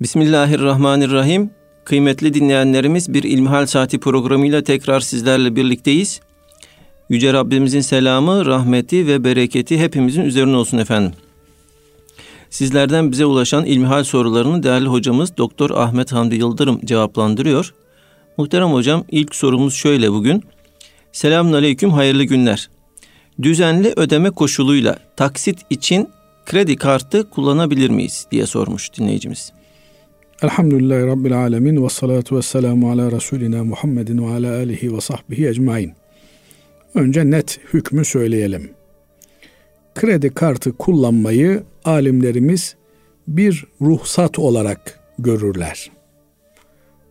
Bismillahirrahmanirrahim. 0.00 1.50
Kıymetli 1.84 2.34
dinleyenlerimiz 2.34 3.14
bir 3.14 3.22
İlmihal 3.22 3.66
Saati 3.66 4.00
programıyla 4.00 4.64
tekrar 4.64 5.00
sizlerle 5.00 5.56
birlikteyiz. 5.56 6.20
Yüce 7.08 7.32
Rabbimizin 7.32 7.80
selamı, 7.80 8.46
rahmeti 8.46 9.06
ve 9.06 9.24
bereketi 9.24 9.78
hepimizin 9.78 10.22
üzerine 10.22 10.56
olsun 10.56 10.78
efendim. 10.78 11.12
Sizlerden 12.50 13.12
bize 13.12 13.26
ulaşan 13.26 13.64
ilmihal 13.64 14.04
sorularını 14.04 14.62
değerli 14.62 14.86
hocamız 14.86 15.36
Doktor 15.36 15.70
Ahmet 15.70 16.12
Hamdi 16.12 16.34
Yıldırım 16.34 16.80
cevaplandırıyor. 16.84 17.74
Muhterem 18.36 18.72
hocam 18.72 19.04
ilk 19.10 19.34
sorumuz 19.34 19.74
şöyle 19.74 20.12
bugün. 20.12 20.44
Selamun 21.12 21.52
aleyküm 21.52 21.90
hayırlı 21.90 22.24
günler. 22.24 22.70
Düzenli 23.42 23.92
ödeme 23.96 24.30
koşuluyla 24.30 24.98
taksit 25.16 25.58
için 25.70 26.08
kredi 26.46 26.76
kartı 26.76 27.30
kullanabilir 27.30 27.90
miyiz 27.90 28.26
diye 28.30 28.46
sormuş 28.46 28.92
dinleyicimiz. 28.98 29.52
Elhamdülillahi 30.42 31.06
Rabbil 31.06 31.38
Alemin 31.38 31.84
ve 31.84 31.88
salatu 31.88 32.36
ve 32.36 32.42
selamu 32.42 32.90
ala 32.90 33.12
Resulina 33.12 33.64
Muhammedin 33.64 34.26
ve 34.26 34.34
ala 34.34 34.56
alihi 34.56 34.96
ve 34.96 35.00
sahbihi 35.00 35.48
ecmain. 35.48 35.92
Önce 36.94 37.30
net 37.30 37.60
hükmü 37.74 38.04
söyleyelim. 38.04 38.70
Kredi 39.94 40.34
kartı 40.34 40.72
kullanmayı 40.72 41.62
alimlerimiz 41.84 42.76
bir 43.28 43.66
ruhsat 43.80 44.38
olarak 44.38 45.00
görürler. 45.18 45.90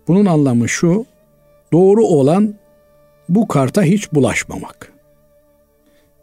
Bunun 0.07 0.25
anlamı 0.25 0.69
şu, 0.69 1.05
doğru 1.73 2.05
olan 2.05 2.55
bu 3.29 3.47
karta 3.47 3.83
hiç 3.83 4.13
bulaşmamak. 4.13 4.91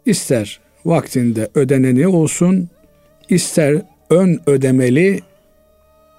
İster 0.05 0.59
vaktinde 0.85 1.49
ödeneni 1.55 2.07
olsun, 2.07 2.69
ister 3.29 3.81
ön 4.09 4.39
ödemeli 4.45 5.21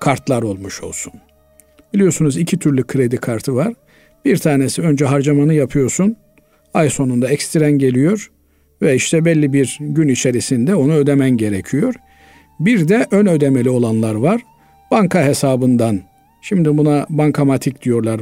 kartlar 0.00 0.42
olmuş 0.42 0.82
olsun. 0.82 1.12
Biliyorsunuz 1.94 2.36
iki 2.36 2.58
türlü 2.58 2.86
kredi 2.86 3.16
kartı 3.16 3.54
var. 3.54 3.74
Bir 4.24 4.36
tanesi 4.36 4.82
önce 4.82 5.04
harcamanı 5.04 5.54
yapıyorsun. 5.54 6.16
Ay 6.74 6.90
sonunda 6.90 7.28
ekstren 7.28 7.72
geliyor 7.72 8.30
ve 8.82 8.94
işte 8.94 9.24
belli 9.24 9.52
bir 9.52 9.78
gün 9.80 10.08
içerisinde 10.08 10.74
onu 10.74 10.92
ödemen 10.94 11.30
gerekiyor. 11.30 11.94
Bir 12.60 12.88
de 12.88 13.06
ön 13.10 13.26
ödemeli 13.26 13.70
olanlar 13.70 14.14
var. 14.14 14.40
Banka 14.90 15.24
hesabından. 15.24 16.00
Şimdi 16.42 16.78
buna 16.78 17.06
bankamatik 17.10 17.82
diyorlar. 17.82 18.20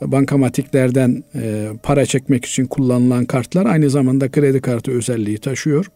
Bankamatiklerden 0.00 1.24
e, 1.34 1.68
para 1.82 2.06
çekmek 2.06 2.44
için 2.44 2.66
kullanılan 2.66 3.24
kartlar 3.24 3.66
aynı 3.66 3.90
zamanda 3.90 4.30
kredi 4.30 4.60
kartı 4.60 4.90
özelliği 4.92 5.38
taşıyor. 5.38 5.86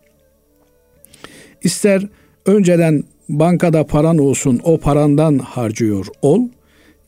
İster 1.62 2.08
önceden 2.47 3.05
bankada 3.28 3.87
paran 3.87 4.19
olsun 4.19 4.61
o 4.64 4.78
parandan 4.78 5.39
harcıyor 5.39 6.06
ol. 6.23 6.41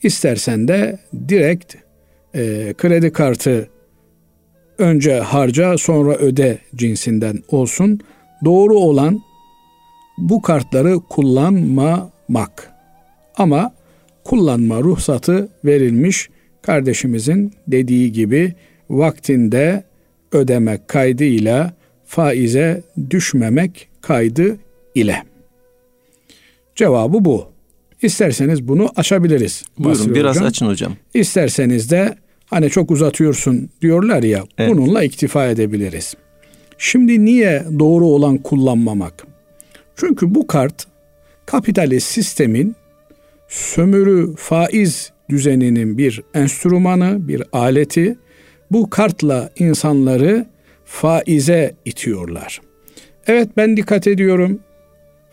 İstersen 0.03 0.69
de 0.69 0.99
direkt 1.29 1.75
e, 2.35 2.75
kredi 2.79 3.13
kartı 3.13 3.69
önce 4.79 5.21
harca 5.21 5.79
sonra 5.79 6.15
öde 6.15 6.59
cinsinden 6.75 7.39
olsun. 7.49 8.01
Doğru 8.45 8.75
olan 8.75 9.21
bu 10.19 10.43
kartları 10.43 11.01
kullanmamak. 11.09 12.73
Ama 13.37 13.75
kullanma 14.25 14.81
ruhsatı 14.81 15.49
verilmiş 15.65 16.29
kardeşimizin 16.63 17.53
dediği 17.69 18.13
gibi 18.13 18.55
vaktinde 18.91 19.85
ödemek 20.33 20.89
kaydıyla 20.89 21.73
faize 22.05 22.83
düşmemek 23.11 23.89
kaydı 24.01 24.57
ile. 24.97 25.23
Cevabı 26.75 27.25
bu. 27.25 27.49
İsterseniz 28.03 28.69
bunu 28.69 28.91
açabiliriz. 28.97 29.65
Buyurun 29.79 30.01
Basri 30.01 30.15
biraz 30.15 30.37
hocam. 30.37 30.49
açın 30.49 30.67
hocam. 30.67 30.97
İsterseniz 31.15 31.91
de 31.91 32.17
hani 32.47 32.71
çok 32.71 32.91
uzatıyorsun 32.91 33.71
diyorlar 33.83 34.23
ya 34.23 34.45
evet. 34.59 34.71
bununla 34.71 35.03
iktifa 35.03 35.47
edebiliriz. 35.47 36.15
Şimdi 36.79 37.25
niye 37.25 37.65
doğru 37.79 38.05
olan 38.05 38.39
kullanmamak? 38.39 39.27
Çünkü 39.97 40.35
bu 40.35 40.47
kart 40.47 40.87
kapitalist 41.47 42.09
sistemin 42.11 42.77
sömürü 43.49 44.37
faiz 44.37 45.13
düzeninin 45.31 45.99
bir 45.99 46.23
enstrümanı, 46.35 47.29
bir 47.29 47.43
aleti. 47.53 48.19
Bu 48.71 48.91
kartla 48.91 49.51
insanları 49.59 50.47
faize 50.85 51.75
itiyorlar. 51.85 52.61
Evet 53.27 53.49
ben 53.57 53.77
dikkat 53.77 54.07
ediyorum 54.07 54.61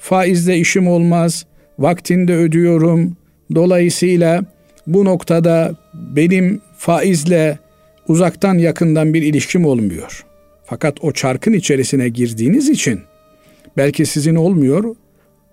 faizle 0.04 0.58
işim 0.58 0.88
olmaz, 0.88 1.46
vaktinde 1.80 2.36
ödüyorum. 2.36 3.18
Dolayısıyla 3.56 4.46
bu 4.88 5.06
noktada 5.06 5.76
benim 5.94 6.62
faizle 6.78 7.60
uzaktan 8.08 8.58
yakından 8.58 9.14
bir 9.14 9.22
ilişkim 9.22 9.66
olmuyor. 9.66 10.26
Fakat 10.66 11.04
o 11.04 11.12
çarkın 11.12 11.54
içerisine 11.54 12.10
girdiğiniz 12.10 12.70
için 12.70 13.00
belki 13.78 14.06
sizin 14.06 14.36
olmuyor 14.36 14.96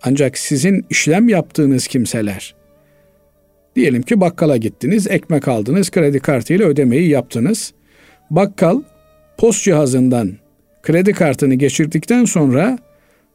ancak 0.03 0.39
sizin 0.39 0.87
işlem 0.91 1.29
yaptığınız 1.29 1.87
kimseler 1.87 2.55
diyelim 3.77 4.03
ki 4.03 4.21
bakkala 4.21 4.57
gittiniz, 4.57 5.07
ekmek 5.07 5.49
aldınız, 5.49 5.91
kredi 5.91 6.21
kartıyla 6.21 6.67
ödemeyi 6.67 7.09
yaptınız. 7.09 7.73
Bakkal 8.31 8.83
post 9.39 9.65
cihazından 9.65 10.33
kredi 10.83 11.13
kartını 11.13 11.55
geçirdikten 11.55 12.25
sonra 12.25 12.79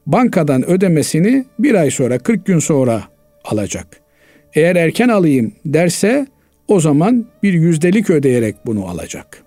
bankadan 0.06 0.70
ödemesini 0.70 1.46
bir 1.60 1.76
ay 1.76 1.92
sonra 1.92 2.20
40 2.20 2.46
gün 2.46 2.60
sonra 2.60 3.04
alacak. 3.44 3.88
Eğer 4.54 4.76
erken 4.76 5.10
alayım 5.10 5.54
derse 5.66 6.28
o 6.68 6.80
zaman 6.80 7.26
bir 7.44 7.54
yüzdelik 7.54 8.10
ödeyerek 8.10 8.56
bunu 8.66 8.88
alacak. 8.88 9.44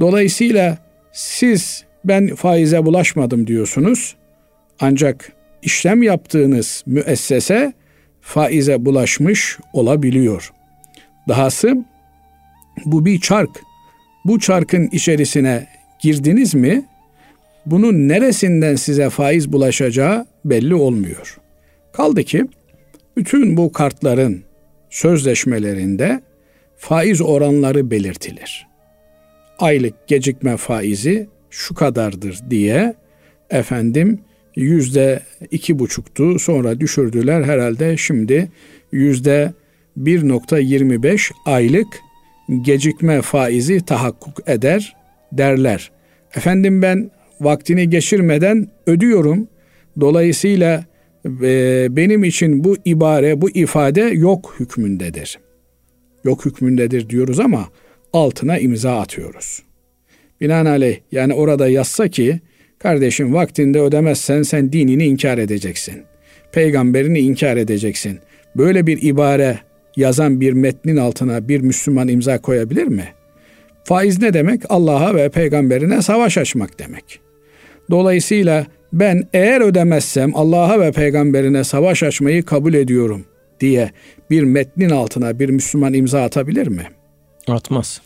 Dolayısıyla 0.00 0.78
siz 1.12 1.84
ben 2.04 2.34
faize 2.34 2.86
bulaşmadım 2.86 3.46
diyorsunuz. 3.46 4.16
Ancak 4.80 5.32
işlem 5.62 6.02
yaptığınız 6.02 6.82
müessese 6.86 7.72
faize 8.20 8.84
bulaşmış 8.84 9.58
olabiliyor. 9.72 10.52
Dahası 11.28 11.84
bu 12.84 13.04
bir 13.04 13.20
çark. 13.20 13.50
Bu 14.24 14.40
çarkın 14.40 14.88
içerisine 14.92 15.66
girdiniz 16.00 16.54
mi 16.54 16.84
bunun 17.66 18.08
neresinden 18.08 18.74
size 18.74 19.10
faiz 19.10 19.52
bulaşacağı 19.52 20.26
belli 20.44 20.74
olmuyor. 20.74 21.38
Kaldı 21.92 22.22
ki 22.22 22.46
bütün 23.16 23.56
bu 23.56 23.72
kartların 23.72 24.44
sözleşmelerinde 24.90 26.22
faiz 26.76 27.20
oranları 27.20 27.90
belirtilir. 27.90 28.66
Aylık 29.58 30.06
gecikme 30.06 30.56
faizi 30.56 31.28
şu 31.50 31.74
kadardır 31.74 32.40
diye 32.50 32.94
efendim 33.50 34.20
yüzde 34.56 35.20
iki 35.50 35.78
buçuktu 35.78 36.38
sonra 36.38 36.80
düşürdüler 36.80 37.42
herhalde 37.42 37.96
şimdi 37.96 38.50
yüzde 38.92 39.52
1.25 39.98 41.30
aylık 41.46 41.86
gecikme 42.62 43.22
faizi 43.22 43.84
tahakkuk 43.84 44.48
eder 44.48 44.96
derler. 45.32 45.90
Efendim 46.36 46.82
ben 46.82 47.10
vaktini 47.40 47.90
geçirmeden 47.90 48.68
ödüyorum. 48.86 49.48
Dolayısıyla 50.00 50.84
e, 51.42 51.86
benim 51.90 52.24
için 52.24 52.64
bu 52.64 52.76
ibare, 52.84 53.40
bu 53.40 53.50
ifade 53.50 54.00
yok 54.00 54.56
hükmündedir. 54.60 55.38
Yok 56.24 56.44
hükmündedir 56.44 57.08
diyoruz 57.08 57.40
ama 57.40 57.68
altına 58.12 58.58
imza 58.58 59.00
atıyoruz. 59.00 59.62
Binaenaleyh 60.40 60.98
yani 61.12 61.34
orada 61.34 61.68
yazsa 61.68 62.08
ki 62.08 62.40
kardeşim 62.78 63.34
vaktinde 63.34 63.80
ödemezsen 63.80 64.42
sen 64.42 64.72
dinini 64.72 65.04
inkar 65.04 65.38
edeceksin. 65.38 66.02
Peygamberini 66.52 67.18
inkar 67.18 67.56
edeceksin. 67.56 68.18
Böyle 68.56 68.86
bir 68.86 69.02
ibare 69.02 69.58
yazan 69.96 70.40
bir 70.40 70.52
metnin 70.52 70.96
altına 70.96 71.48
bir 71.48 71.60
Müslüman 71.60 72.08
imza 72.08 72.38
koyabilir 72.38 72.84
mi? 72.84 73.08
Faiz 73.84 74.22
ne 74.22 74.34
demek? 74.34 74.62
Allah'a 74.68 75.14
ve 75.14 75.28
peygamberine 75.28 76.02
savaş 76.02 76.38
açmak 76.38 76.78
demek. 76.78 77.23
Dolayısıyla 77.90 78.66
ben 78.92 79.28
eğer 79.32 79.60
ödemezsem 79.60 80.36
Allah'a 80.36 80.80
ve 80.80 80.92
peygamberine 80.92 81.64
savaş 81.64 82.02
açmayı 82.02 82.42
kabul 82.42 82.74
ediyorum 82.74 83.24
diye 83.60 83.90
bir 84.30 84.42
metnin 84.42 84.90
altına 84.90 85.38
bir 85.38 85.48
Müslüman 85.48 85.94
imza 85.94 86.22
atabilir 86.22 86.66
mi? 86.66 86.86
Atmaz. 87.48 88.00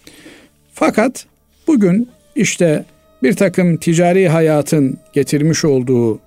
Fakat 0.74 1.26
bugün 1.66 2.08
işte 2.36 2.84
bir 3.22 3.32
takım 3.32 3.76
ticari 3.76 4.28
hayatın 4.28 4.98
getirmiş 5.12 5.64
olduğu 5.64 6.20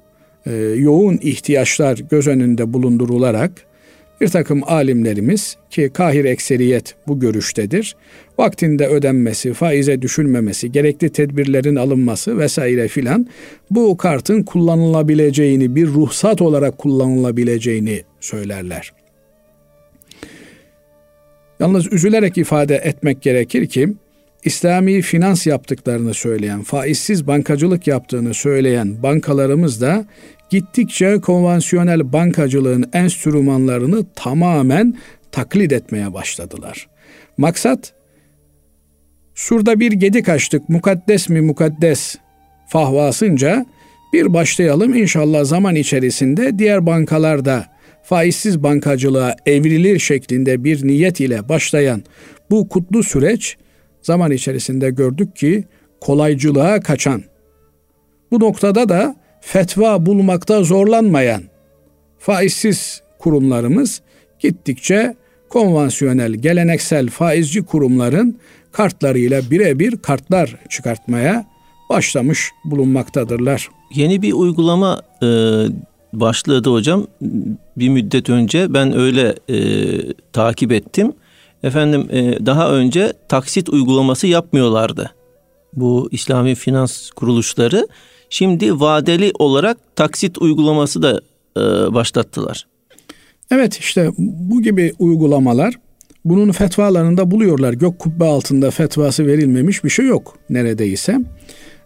e, 0.46 0.54
yoğun 0.76 1.20
ihtiyaçlar 1.22 1.98
göz 1.98 2.28
önünde 2.28 2.74
bulundurularak 2.74 3.52
bir 4.22 4.28
takım 4.28 4.62
alimlerimiz 4.66 5.58
ki 5.70 5.92
kahir 5.94 6.26
ekseriyet 6.26 6.96
bu 7.08 7.20
görüştedir. 7.20 7.96
Vaktinde 8.38 8.88
ödenmesi, 8.88 9.54
faize 9.54 10.02
düşülmemesi, 10.02 10.72
gerekli 10.72 11.10
tedbirlerin 11.10 11.76
alınması 11.76 12.38
vesaire 12.38 12.88
filan 12.88 13.28
bu 13.72 13.98
kartın 13.98 14.44
kullanılabileceğini, 14.44 15.76
bir 15.76 15.88
ruhsat 15.88 16.42
olarak 16.42 16.78
kullanılabileceğini 16.78 18.04
söylerler. 18.20 18.94
Yalnız 21.60 21.94
üzülerek 21.94 22.38
ifade 22.38 22.76
etmek 22.76 23.22
gerekir 23.22 23.68
ki 23.68 23.94
İslami 24.46 25.02
finans 25.02 25.48
yaptıklarını 25.48 26.14
söyleyen, 26.14 26.64
faizsiz 26.64 27.28
bankacılık 27.28 27.88
yaptığını 27.88 28.34
söyleyen 28.34 29.04
bankalarımız 29.04 29.82
da 29.82 30.06
gittikçe 30.52 31.20
konvansiyonel 31.22 32.14
bankacılığın 32.14 32.86
enstrümanlarını 32.94 34.06
tamamen 34.16 34.98
taklit 35.32 35.72
etmeye 35.72 36.14
başladılar. 36.14 36.88
Maksat 37.38 37.94
surda 39.36 39.80
bir 39.80 39.92
gedik 39.92 40.30
açtık 40.30 40.70
mukaddes 40.70 41.30
mi 41.30 41.42
mukaddes 41.42 42.16
fahvasınca 42.68 43.66
bir 44.14 44.34
başlayalım 44.34 44.96
inşallah 44.96 45.44
zaman 45.44 45.76
içerisinde 45.76 46.60
diğer 46.60 46.86
bankalarda 46.86 47.66
faizsiz 48.04 48.64
bankacılığa 48.64 49.36
evrilir 49.46 50.00
şeklinde 50.00 50.64
bir 50.64 50.88
niyet 50.88 51.20
ile 51.20 51.50
başlayan 51.50 52.04
bu 52.50 52.70
kutlu 52.70 53.04
süreç 53.04 53.58
zaman 54.02 54.32
içerisinde 54.32 54.90
gördük 54.90 55.36
ki 55.36 55.64
kolaycılığa 56.02 56.80
kaçan, 56.80 57.24
bu 58.32 58.40
noktada 58.40 58.90
da 58.90 59.21
fetva 59.42 60.06
bulmakta 60.06 60.64
zorlanmayan 60.64 61.44
faizsiz 62.20 63.02
kurumlarımız 63.20 64.02
gittikçe 64.40 65.16
konvansiyonel, 65.50 66.34
geleneksel 66.34 67.10
faizci 67.10 67.66
kurumların 67.66 68.40
kartlarıyla 68.72 69.52
birebir 69.52 69.98
kartlar 69.98 70.56
çıkartmaya 70.70 71.46
başlamış 71.90 72.52
bulunmaktadırlar. 72.66 73.70
Yeni 73.96 74.22
bir 74.22 74.34
uygulama 74.34 75.02
e, 75.24 75.28
başladı 76.14 76.70
hocam. 76.70 77.08
Bir 77.78 77.90
müddet 77.90 78.30
önce 78.30 78.74
ben 78.74 78.98
öyle 78.98 79.36
e, 79.50 79.58
takip 80.34 80.72
ettim. 80.72 81.14
Efendim 81.64 82.08
e, 82.12 82.46
daha 82.46 82.72
önce 82.72 83.14
taksit 83.30 83.70
uygulaması 83.70 84.28
yapmıyorlardı. 84.28 85.12
Bu 85.74 86.10
İslami 86.12 86.56
finans 86.56 87.10
kuruluşları 87.10 87.88
şimdi 88.32 88.80
vadeli 88.80 89.32
olarak 89.40 89.78
taksit 89.96 90.38
uygulaması 90.38 91.02
da 91.02 91.22
e, 91.58 91.62
başlattılar. 91.94 92.68
Evet 93.52 93.78
işte 93.78 94.10
bu 94.18 94.62
gibi 94.62 94.94
uygulamalar 95.00 95.76
bunun 96.26 96.52
fetvalarında 96.52 97.32
buluyorlar. 97.32 97.74
Gök 97.74 98.00
kubbe 98.00 98.26
altında 98.26 98.72
fetvası 98.72 99.28
verilmemiş 99.28 99.84
bir 99.84 99.90
şey 99.90 100.06
yok 100.06 100.38
neredeyse. 100.50 101.18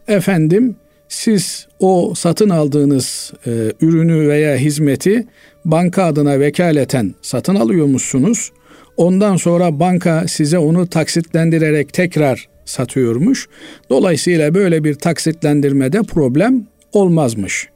Efendim 0.08 0.76
siz 1.08 1.68
o 1.80 2.14
satın 2.16 2.50
aldığınız 2.50 3.34
e, 3.48 3.72
ürünü 3.82 4.28
veya 4.30 4.58
hizmeti 4.58 5.28
banka 5.66 6.04
adına 6.04 6.40
vekaleten 6.40 7.16
satın 7.22 7.56
alıyormuşsunuz. 7.56 8.52
Ondan 8.98 9.36
sonra 9.36 9.80
banka 9.80 10.28
size 10.28 10.58
onu 10.58 10.88
taksitlendirerek 10.88 11.94
tekrar 11.94 12.48
satıyormuş. 12.66 13.48
Dolayısıyla 13.90 14.54
böyle 14.54 14.84
bir 14.84 14.94
taksitlendirmede 14.94 16.04
problem 16.04 16.68
olmazmış. 16.94 17.70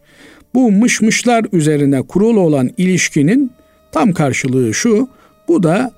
Bu 0.54 0.72
mışmışlar 0.72 1.46
üzerine 1.52 2.02
kurulu 2.02 2.40
olan 2.40 2.70
ilişkinin 2.78 3.52
tam 3.92 4.14
karşılığı 4.14 4.74
şu. 4.74 5.10
Bu 5.48 5.64
da 5.64 5.92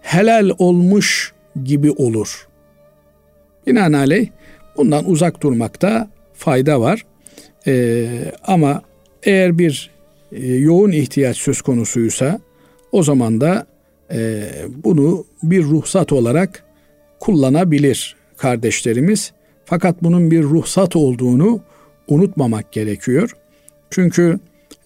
helal 0.00 0.50
olmuş 0.58 1.32
gibi 1.64 1.90
olur. 1.90 2.48
Binaenaleyh 3.66 4.28
bundan 4.76 5.10
uzak 5.10 5.42
durmakta 5.42 6.10
fayda 6.34 6.80
var. 6.80 7.06
Ee, 7.66 8.06
ama 8.44 8.82
eğer 9.22 9.58
bir 9.58 9.90
e, 10.32 10.46
yoğun 10.46 10.92
ihtiyaç 10.92 11.36
söz 11.36 11.60
konusuysa 11.60 12.40
o 12.92 13.02
zaman 13.02 13.40
da 13.40 13.66
e, 14.12 14.48
bunu 14.84 15.24
bir 15.42 15.62
ruhsat 15.62 16.12
olarak 16.12 16.64
kullanabilir 17.20 18.17
kardeşlerimiz. 18.38 19.32
Fakat 19.64 20.02
bunun 20.02 20.30
bir 20.30 20.42
ruhsat 20.42 20.96
olduğunu 20.96 21.60
unutmamak 22.08 22.72
gerekiyor. 22.72 23.36
Çünkü 23.90 24.38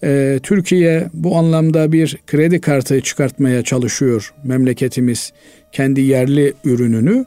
e, 0.03 0.39
Türkiye 0.43 1.09
bu 1.13 1.37
anlamda 1.37 1.91
bir 1.91 2.17
kredi 2.27 2.61
kartı 2.61 3.01
çıkartmaya 3.01 3.63
çalışıyor 3.63 4.33
memleketimiz 4.43 5.33
kendi 5.71 6.01
yerli 6.01 6.53
ürününü. 6.63 7.25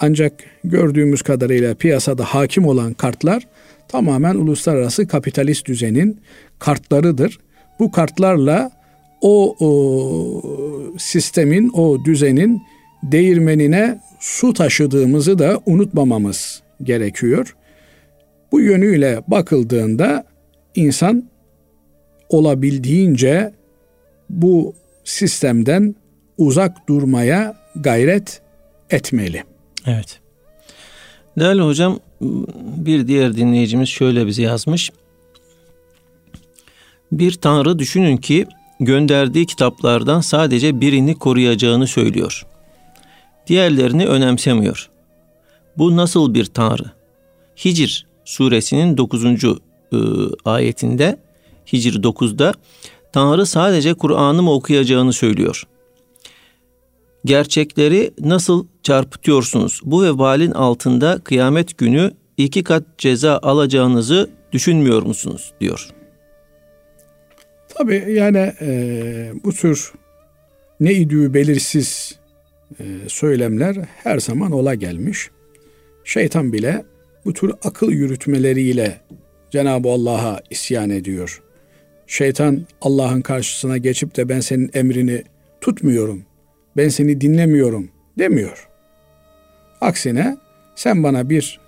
Ancak 0.00 0.32
gördüğümüz 0.64 1.22
kadarıyla 1.22 1.74
piyasada 1.74 2.24
hakim 2.24 2.66
olan 2.66 2.94
kartlar 2.94 3.46
tamamen 3.88 4.34
uluslararası 4.34 5.06
kapitalist 5.06 5.66
düzenin 5.66 6.20
kartlarıdır. 6.58 7.38
Bu 7.78 7.92
kartlarla 7.92 8.70
o, 9.20 9.56
o 9.60 10.42
sistemin, 10.98 11.70
o 11.74 12.04
düzenin 12.04 12.62
değirmenine 13.02 14.00
su 14.20 14.52
taşıdığımızı 14.52 15.38
da 15.38 15.60
unutmamamız 15.66 16.62
gerekiyor. 16.82 17.56
Bu 18.52 18.60
yönüyle 18.60 19.22
bakıldığında 19.28 20.24
insan 20.74 21.24
olabildiğince 22.28 23.52
bu 24.30 24.74
sistemden 25.04 25.94
uzak 26.38 26.88
durmaya 26.88 27.56
gayret 27.76 28.42
etmeli. 28.90 29.44
Evet. 29.86 30.20
Değerli 31.38 31.62
hocam 31.62 31.98
bir 32.76 33.08
diğer 33.08 33.36
dinleyicimiz 33.36 33.88
şöyle 33.88 34.26
bize 34.26 34.42
yazmış. 34.42 34.90
Bir 37.12 37.32
tanrı 37.32 37.78
düşünün 37.78 38.16
ki 38.16 38.46
gönderdiği 38.80 39.46
kitaplardan 39.46 40.20
sadece 40.20 40.80
birini 40.80 41.14
koruyacağını 41.14 41.86
söylüyor. 41.86 42.46
Diğerlerini 43.48 44.06
önemsemiyor. 44.06 44.90
Bu 45.78 45.96
nasıl 45.96 46.34
bir 46.34 46.44
tanrı? 46.44 46.84
Hicr 47.64 48.06
suresinin 48.24 48.96
9. 48.96 49.24
Iı, 49.24 49.58
ayetinde 50.44 51.18
Hicr 51.72 51.94
9'da 51.94 52.54
Tanrı 53.12 53.46
sadece 53.46 53.94
Kur'an'ı 53.94 54.42
mı 54.42 54.52
okuyacağını 54.52 55.12
söylüyor. 55.12 55.62
Gerçekleri 57.24 58.10
nasıl 58.20 58.66
çarpıtıyorsunuz? 58.82 59.80
Bu 59.84 60.02
vebalin 60.02 60.50
altında 60.50 61.18
kıyamet 61.24 61.78
günü 61.78 62.10
iki 62.36 62.64
kat 62.64 62.82
ceza 62.98 63.40
alacağınızı 63.42 64.30
düşünmüyor 64.52 65.02
musunuz? 65.02 65.52
diyor. 65.60 65.88
Tabii 67.68 68.04
yani 68.08 68.52
e, 68.60 69.32
bu 69.44 69.52
tür 69.52 69.92
ne 70.80 70.92
idüğü 70.92 71.34
belirsiz 71.34 72.12
e, 72.12 72.17
söylemler 73.06 73.76
her 74.04 74.18
zaman 74.18 74.52
ola 74.52 74.74
gelmiş. 74.74 75.30
Şeytan 76.04 76.52
bile 76.52 76.84
bu 77.24 77.32
tür 77.32 77.52
akıl 77.64 77.90
yürütmeleriyle 77.90 79.00
Cenab-ı 79.50 79.88
Allah'a 79.88 80.40
isyan 80.50 80.90
ediyor. 80.90 81.42
Şeytan 82.06 82.66
Allah'ın 82.80 83.20
karşısına 83.20 83.78
geçip 83.78 84.16
de 84.16 84.28
ben 84.28 84.40
senin 84.40 84.70
emrini 84.74 85.22
tutmuyorum, 85.60 86.22
ben 86.76 86.88
seni 86.88 87.20
dinlemiyorum 87.20 87.90
demiyor. 88.18 88.68
Aksine 89.80 90.36
sen 90.76 91.02
bana 91.02 91.30
bir 91.30 91.60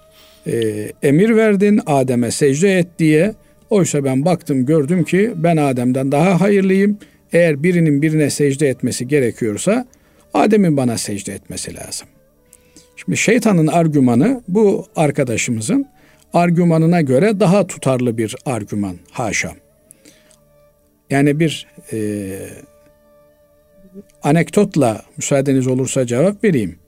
e, 0.47 0.87
emir 1.03 1.37
verdin 1.37 1.81
Adem'e 1.87 2.31
secde 2.31 2.79
et 2.79 2.87
diye. 2.99 3.35
Oysa 3.71 4.05
ben 4.05 4.25
baktım 4.25 4.67
gördüm 4.67 5.05
ki 5.05 5.33
ben 5.37 5.57
Adem'den 5.57 6.13
daha 6.13 6.41
hayırlıyım. 6.41 6.99
Eğer 7.33 7.63
birinin 7.63 8.03
birine 8.03 8.31
secde 8.31 8.69
etmesi 8.69 9.09
gerekiyorsa 9.09 9.87
Adem'in 10.35 10.77
bana 10.77 10.99
secde 10.99 11.33
etmesi 11.33 11.75
lazım. 11.75 12.09
Şimdi 12.97 13.17
şeytanın 13.17 13.67
argümanı 13.67 14.43
bu 14.49 14.87
arkadaşımızın 14.97 15.87
argümanına 16.33 17.01
göre 17.01 17.41
daha 17.41 17.67
tutarlı 17.67 18.19
bir 18.19 18.37
argüman 18.47 18.97
haşa. 19.11 19.53
Yani 21.11 21.41
bir 21.41 21.67
e, 21.93 22.29
anekdotla 24.23 25.03
müsaadeniz 25.17 25.67
olursa 25.67 26.07
cevap 26.07 26.45
vereyim. 26.45 26.79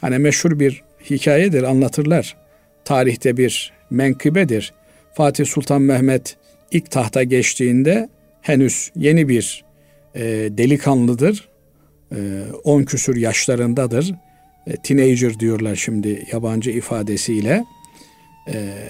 Hani 0.00 0.18
meşhur 0.18 0.58
bir 0.58 0.82
hikayedir 1.10 1.62
anlatırlar. 1.62 2.36
Tarihte 2.84 3.36
bir 3.36 3.72
menkıbedir. 3.90 4.72
Fatih 5.14 5.46
Sultan 5.46 5.82
Mehmet 5.82 6.36
ilk 6.70 6.90
tahta 6.90 7.22
geçtiğinde 7.22 8.08
henüz 8.42 8.90
yeni 8.96 9.28
bir 9.28 9.64
e, 10.14 10.20
delikanlıdır. 10.58 11.48
10 12.64 12.82
e, 12.82 12.84
küsür 12.84 13.16
yaşlarındadır. 13.16 14.14
E, 14.66 14.76
teenager 14.76 15.38
diyorlar 15.40 15.76
şimdi 15.76 16.26
yabancı 16.32 16.70
ifadesiyle. 16.70 17.64
E, 18.48 18.88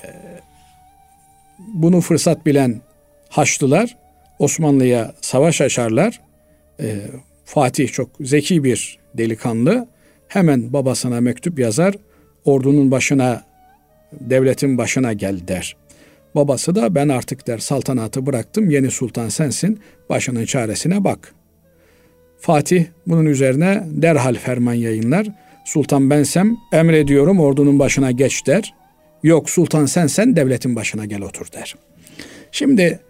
bunu 1.59 2.01
fırsat 2.01 2.47
bilen 2.47 2.81
Haçlılar 3.29 3.97
Osmanlı'ya 4.39 5.15
savaş 5.21 5.61
açarlar. 5.61 6.21
E, 6.81 6.97
Fatih 7.45 7.89
çok 7.89 8.11
zeki 8.21 8.65
bir 8.65 8.99
delikanlı. 9.15 9.89
Hemen 10.29 10.73
babasına 10.73 11.21
mektup 11.21 11.59
yazar. 11.59 11.95
Ordunun 12.45 12.91
başına, 12.91 13.45
devletin 14.13 14.79
başına 14.79 15.13
gel 15.13 15.49
der. 15.49 15.77
Babası 16.35 16.75
da 16.75 16.95
ben 16.95 17.09
artık 17.09 17.47
der 17.47 17.59
saltanatı 17.59 18.27
bıraktım. 18.27 18.71
Yeni 18.71 18.91
sultan 18.91 19.29
sensin. 19.29 19.81
Başının 20.09 20.45
çaresine 20.45 21.05
bak. 21.05 21.35
Fatih 22.43 22.85
bunun 23.07 23.27
üzerine 23.27 23.83
derhal 23.87 24.35
ferman 24.35 24.75
yayınlar. 24.75 25.27
Sultan 25.65 26.11
bensem 26.11 26.57
emrediyorum 26.73 27.41
ordunun 27.41 27.79
başına 27.79 28.11
geç 28.11 28.47
der. 28.47 28.75
Yok 29.23 29.51
sultan 29.51 29.87
sensen 29.87 30.37
devletin 30.37 30.77
başına 30.77 31.05
gel 31.05 31.23
otur 31.23 31.47
der. 31.53 31.75
Şimdi 32.53 33.01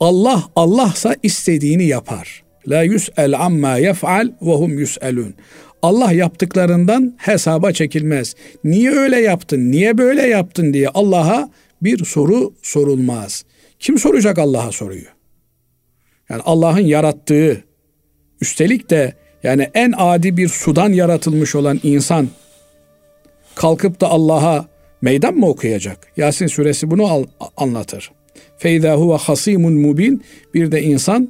Allah 0.00 0.44
Allahsa 0.56 1.16
istediğini 1.22 1.84
yapar. 1.84 2.42
La 2.68 2.82
yus'el 2.82 3.40
amma 3.40 3.76
yef'al 3.76 4.30
ve 4.42 4.52
hum 4.52 4.78
yus'elun. 4.78 5.34
Allah 5.82 6.12
yaptıklarından 6.12 7.14
hesaba 7.18 7.72
çekilmez. 7.72 8.34
Niye 8.64 8.90
öyle 8.90 9.20
yaptın? 9.20 9.70
Niye 9.70 9.98
böyle 9.98 10.22
yaptın 10.26 10.72
diye 10.72 10.88
Allah'a 10.88 11.50
bir 11.82 12.04
soru 12.04 12.54
sorulmaz. 12.62 13.44
Kim 13.78 13.98
soracak 13.98 14.38
Allah'a 14.38 14.72
soruyu? 14.72 15.06
Yani 16.30 16.42
Allah'ın 16.44 16.80
yarattığı 16.86 17.67
üstelik 18.40 18.90
de 18.90 19.12
yani 19.42 19.70
en 19.74 19.92
adi 19.96 20.36
bir 20.36 20.48
sudan 20.48 20.92
yaratılmış 20.92 21.54
olan 21.54 21.80
insan 21.82 22.28
kalkıp 23.54 24.00
da 24.00 24.08
Allah'a 24.08 24.66
meydan 25.02 25.34
mı 25.34 25.48
okuyacak? 25.48 25.98
Yasin 26.16 26.46
suresi 26.46 26.90
bunu 26.90 27.06
al, 27.06 27.24
anlatır. 27.56 28.10
Feyza 28.58 28.94
huve 28.94 29.16
hasimun 29.16 29.72
mubin 29.72 30.24
bir 30.54 30.72
de 30.72 30.82
insan 30.82 31.28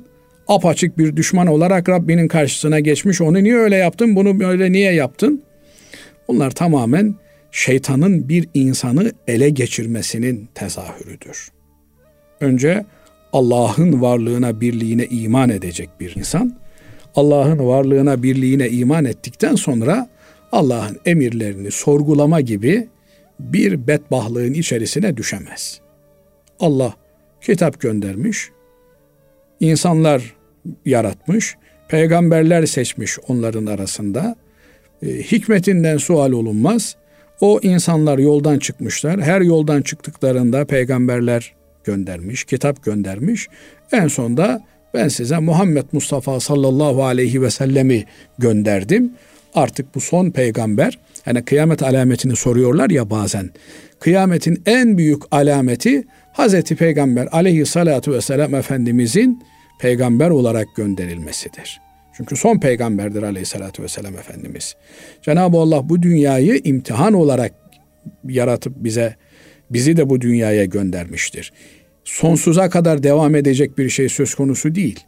apaçık 0.48 0.98
bir 0.98 1.16
düşman 1.16 1.46
olarak 1.46 1.88
Rabbinin 1.88 2.28
karşısına 2.28 2.80
geçmiş. 2.80 3.20
Onu 3.20 3.42
niye 3.44 3.56
öyle 3.56 3.76
yaptın? 3.76 4.16
Bunu 4.16 4.40
böyle 4.40 4.72
niye 4.72 4.92
yaptın? 4.92 5.42
Bunlar 6.28 6.50
tamamen 6.50 7.14
şeytanın 7.50 8.28
bir 8.28 8.48
insanı 8.54 9.12
ele 9.28 9.50
geçirmesinin 9.50 10.48
tezahürüdür. 10.54 11.48
Önce 12.40 12.84
Allah'ın 13.32 14.02
varlığına, 14.02 14.60
birliğine 14.60 15.06
iman 15.06 15.50
edecek 15.50 15.88
bir 16.00 16.16
insan, 16.16 16.56
Allah'ın 17.14 17.66
varlığına, 17.66 18.22
birliğine 18.22 18.68
iman 18.68 19.04
ettikten 19.04 19.54
sonra 19.54 20.08
Allah'ın 20.52 21.00
emirlerini 21.06 21.70
sorgulama 21.70 22.40
gibi 22.40 22.88
bir 23.40 23.86
bedbahlığın 23.86 24.52
içerisine 24.52 25.16
düşemez. 25.16 25.80
Allah 26.60 26.94
kitap 27.40 27.80
göndermiş, 27.80 28.50
insanlar 29.60 30.34
yaratmış, 30.84 31.56
peygamberler 31.88 32.66
seçmiş 32.66 33.18
onların 33.28 33.66
arasında. 33.66 34.36
E, 35.02 35.06
hikmetinden 35.06 35.96
sual 35.96 36.32
olunmaz. 36.32 36.96
O 37.40 37.60
insanlar 37.62 38.18
yoldan 38.18 38.58
çıkmışlar. 38.58 39.20
Her 39.20 39.40
yoldan 39.40 39.82
çıktıklarında 39.82 40.64
peygamberler 40.64 41.54
göndermiş, 41.84 42.44
kitap 42.44 42.84
göndermiş. 42.84 43.48
En 43.92 44.08
sonda 44.08 44.64
ben 44.94 45.08
size 45.08 45.38
Muhammed 45.38 45.84
Mustafa 45.92 46.40
sallallahu 46.40 47.04
aleyhi 47.04 47.42
ve 47.42 47.50
sellemi 47.50 48.04
gönderdim. 48.38 49.12
Artık 49.54 49.94
bu 49.94 50.00
son 50.00 50.30
peygamber. 50.30 50.98
Hani 51.24 51.44
kıyamet 51.44 51.82
alametini 51.82 52.36
soruyorlar 52.36 52.90
ya 52.90 53.10
bazen. 53.10 53.50
Kıyametin 54.00 54.62
en 54.66 54.98
büyük 54.98 55.22
alameti 55.30 56.04
Hazreti 56.32 56.76
Peygamber 56.76 57.28
aleyhissalatu 57.32 58.12
vesselam 58.12 58.54
Efendimizin 58.54 59.42
peygamber 59.80 60.30
olarak 60.30 60.66
gönderilmesidir. 60.76 61.80
Çünkü 62.16 62.36
son 62.36 62.58
peygamberdir 62.58 63.22
aleyhissalatü 63.22 63.82
vesselam 63.82 64.14
Efendimiz. 64.14 64.76
Cenab-ı 65.22 65.56
Allah 65.56 65.88
bu 65.88 66.02
dünyayı 66.02 66.60
imtihan 66.64 67.12
olarak 67.14 67.52
yaratıp 68.24 68.72
bize, 68.76 69.16
bizi 69.70 69.96
de 69.96 70.10
bu 70.10 70.20
dünyaya 70.20 70.64
göndermiştir. 70.64 71.52
Sonsuza 72.08 72.70
kadar 72.70 73.02
devam 73.02 73.34
edecek 73.34 73.78
bir 73.78 73.88
şey 73.88 74.08
söz 74.08 74.34
konusu 74.34 74.74
değil. 74.74 75.00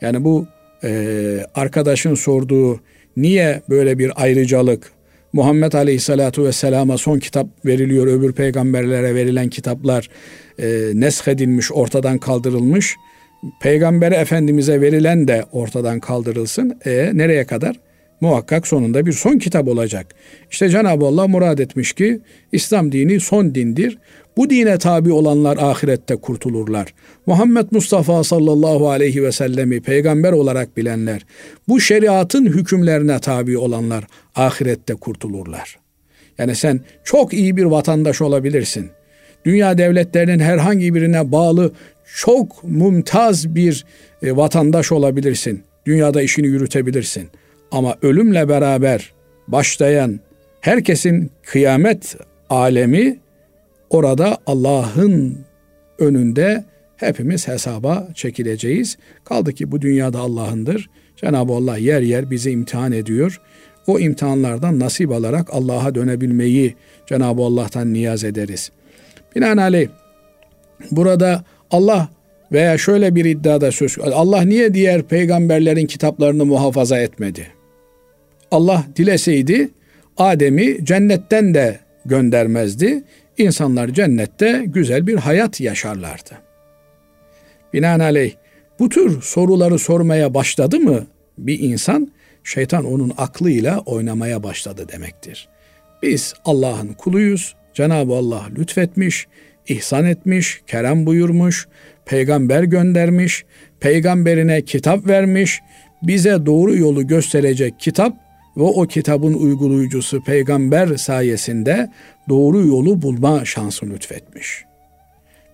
Yani 0.00 0.24
bu 0.24 0.46
e, 0.84 1.40
arkadaşın 1.54 2.14
sorduğu 2.14 2.80
niye 3.16 3.62
böyle 3.68 3.98
bir 3.98 4.22
ayrıcalık, 4.22 4.92
Muhammed 5.32 5.72
Aleyhisselatu 5.72 6.44
Vesselam'a 6.44 6.98
son 6.98 7.18
kitap 7.18 7.46
veriliyor, 7.66 8.06
öbür 8.06 8.32
peygamberlere 8.32 9.14
verilen 9.14 9.48
kitaplar 9.48 10.08
e, 10.58 10.90
neshedilmiş, 10.94 11.72
ortadan 11.72 12.18
kaldırılmış. 12.18 12.96
Peygamber 13.62 14.12
Efendimiz'e 14.12 14.80
verilen 14.80 15.28
de 15.28 15.44
ortadan 15.52 16.00
kaldırılsın. 16.00 16.78
E 16.84 17.10
nereye 17.14 17.44
kadar? 17.44 17.76
Muhakkak 18.20 18.66
sonunda 18.66 19.06
bir 19.06 19.12
son 19.12 19.38
kitap 19.38 19.68
olacak. 19.68 20.06
İşte 20.50 20.68
Cenab-ı 20.68 21.04
Allah 21.06 21.28
murad 21.28 21.58
etmiş 21.58 21.92
ki 21.92 22.20
İslam 22.52 22.92
dini 22.92 23.20
son 23.20 23.54
dindir. 23.54 23.98
Bu 24.36 24.50
dine 24.50 24.78
tabi 24.78 25.12
olanlar 25.12 25.56
ahirette 25.56 26.16
kurtulurlar. 26.16 26.94
Muhammed 27.26 27.66
Mustafa 27.70 28.24
sallallahu 28.24 28.90
aleyhi 28.90 29.22
ve 29.22 29.32
sellemi 29.32 29.80
peygamber 29.80 30.32
olarak 30.32 30.76
bilenler, 30.76 31.26
bu 31.68 31.80
şeriatın 31.80 32.46
hükümlerine 32.46 33.18
tabi 33.18 33.58
olanlar 33.58 34.04
ahirette 34.34 34.94
kurtulurlar. 34.94 35.78
Yani 36.38 36.54
sen 36.56 36.80
çok 37.04 37.32
iyi 37.32 37.56
bir 37.56 37.64
vatandaş 37.64 38.20
olabilirsin. 38.20 38.90
Dünya 39.44 39.78
devletlerinin 39.78 40.38
herhangi 40.38 40.94
birine 40.94 41.32
bağlı 41.32 41.72
çok 42.16 42.64
mumtaz 42.64 43.54
bir 43.54 43.84
e, 44.22 44.36
vatandaş 44.36 44.92
olabilirsin. 44.92 45.62
Dünyada 45.86 46.22
işini 46.22 46.46
yürütebilirsin. 46.46 47.28
Ama 47.70 47.96
ölümle 48.02 48.48
beraber 48.48 49.12
başlayan 49.48 50.20
herkesin 50.60 51.30
kıyamet 51.42 52.16
alemi 52.50 53.18
orada 53.90 54.38
Allah'ın 54.46 55.38
önünde 55.98 56.64
hepimiz 56.96 57.48
hesaba 57.48 58.08
çekileceğiz. 58.14 58.98
Kaldı 59.24 59.52
ki 59.52 59.72
bu 59.72 59.80
dünyada 59.80 60.18
Allah'ındır. 60.18 60.90
Cenab-ı 61.16 61.52
Allah 61.52 61.78
yer 61.78 62.00
yer 62.00 62.30
bizi 62.30 62.50
imtihan 62.50 62.92
ediyor. 62.92 63.40
O 63.86 63.98
imtihanlardan 63.98 64.78
nasip 64.80 65.12
alarak 65.12 65.48
Allah'a 65.52 65.94
dönebilmeyi 65.94 66.74
Cenab-ı 67.06 67.42
Allah'tan 67.42 67.92
niyaz 67.92 68.24
ederiz. 68.24 68.70
Binaenaleyh 69.36 69.88
burada 70.90 71.44
Allah 71.70 72.08
veya 72.52 72.78
şöyle 72.78 73.14
bir 73.14 73.24
iddiada 73.24 73.72
söz 73.72 73.98
Allah 73.98 74.42
niye 74.42 74.74
diğer 74.74 75.02
peygamberlerin 75.02 75.86
kitaplarını 75.86 76.44
muhafaza 76.44 76.98
etmedi? 76.98 77.46
Allah 78.50 78.84
dileseydi 78.96 79.68
Adem'i 80.16 80.84
cennetten 80.84 81.54
de 81.54 81.80
göndermezdi. 82.04 83.02
İnsanlar 83.38 83.88
cennette 83.88 84.64
güzel 84.66 85.06
bir 85.06 85.16
hayat 85.16 85.60
yaşarlardı. 85.60 86.30
Binaenaleyh 87.72 88.34
bu 88.78 88.88
tür 88.88 89.22
soruları 89.22 89.78
sormaya 89.78 90.34
başladı 90.34 90.80
mı 90.80 91.06
bir 91.38 91.60
insan 91.60 92.12
şeytan 92.44 92.84
onun 92.84 93.12
aklıyla 93.18 93.78
oynamaya 93.78 94.42
başladı 94.42 94.86
demektir. 94.92 95.48
Biz 96.02 96.34
Allah'ın 96.44 96.92
kuluyuz. 96.92 97.54
Cenab-ı 97.74 98.14
Allah 98.14 98.42
lütfetmiş, 98.58 99.26
ihsan 99.68 100.04
etmiş, 100.04 100.60
kerem 100.66 101.06
buyurmuş, 101.06 101.68
peygamber 102.06 102.62
göndermiş, 102.62 103.44
peygamberine 103.80 104.62
kitap 104.62 105.06
vermiş, 105.06 105.60
bize 106.02 106.46
doğru 106.46 106.76
yolu 106.76 107.06
gösterecek 107.06 107.80
kitap 107.80 108.16
ve 108.56 108.62
o 108.62 108.86
kitabın 108.86 109.34
uygulayıcısı 109.34 110.20
peygamber 110.20 110.96
sayesinde 110.96 111.90
doğru 112.28 112.66
yolu 112.66 113.02
bulma 113.02 113.44
şansı 113.44 113.86
lütfetmiş. 113.86 114.64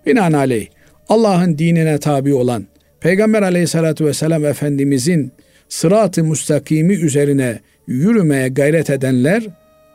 Binaenaleyh 0.07 0.67
Allah'ın 1.09 1.59
dinine 1.59 1.99
tabi 1.99 2.35
olan 2.35 2.67
Peygamber 3.01 3.43
aleyhissalatü 3.43 4.07
vesselam 4.07 4.45
Efendimizin 4.45 5.33
sırat-ı 5.69 6.25
müstakimi 6.25 6.95
üzerine 6.95 7.61
yürümeye 7.87 8.49
gayret 8.49 8.91
edenler 8.91 9.45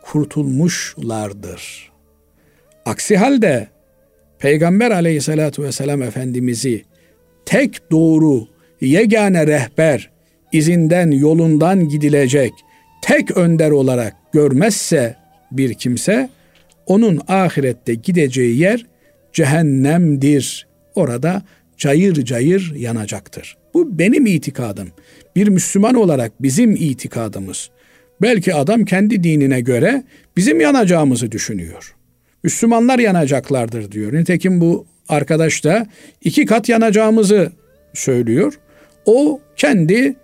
kurtulmuşlardır. 0.02 1.92
Aksi 2.86 3.18
halde 3.18 3.68
Peygamber 4.40 4.92
aleyhissalatü 4.92 5.64
vesselam 5.64 6.02
Efendimiz'i 6.02 6.84
tek 7.46 7.92
doğru, 7.92 8.48
yegane 8.82 9.48
rehber, 9.48 10.10
izinden 10.52 11.12
yolundan 11.12 11.90
gidilecek 11.90 12.52
tek 13.02 13.38
önder 13.38 13.72
olarak 13.72 14.14
görmezse 14.34 15.16
bir 15.52 15.74
kimse 15.74 16.30
onun 16.88 17.22
ahirette 17.28 17.94
gideceği 17.94 18.58
yer 18.58 18.86
cehennemdir. 19.34 20.68
Orada 20.96 21.42
cayır 21.78 22.26
cayır 22.26 22.74
yanacaktır. 22.76 23.58
Bu 23.74 24.00
benim 24.00 24.26
itikadım. 24.26 24.88
Bir 25.36 25.48
Müslüman 25.48 25.96
olarak 25.96 26.42
bizim 26.42 26.72
itikadımız. 26.72 27.70
Belki 28.22 28.54
adam 28.54 28.86
kendi 28.86 29.24
dinine 29.24 29.62
göre 29.62 30.04
bizim 30.38 30.62
yanacağımızı 30.62 31.32
düşünüyor. 31.32 31.96
Müslümanlar 32.44 33.00
yanacaklardır 33.00 33.92
diyor. 33.92 34.14
Nitekim 34.14 34.62
bu 34.62 34.86
arkadaş 35.10 35.64
da 35.64 35.88
iki 36.22 36.46
kat 36.46 36.70
yanacağımızı 36.70 37.52
söylüyor. 37.94 38.60
O 39.06 39.42
kendi 39.56 40.16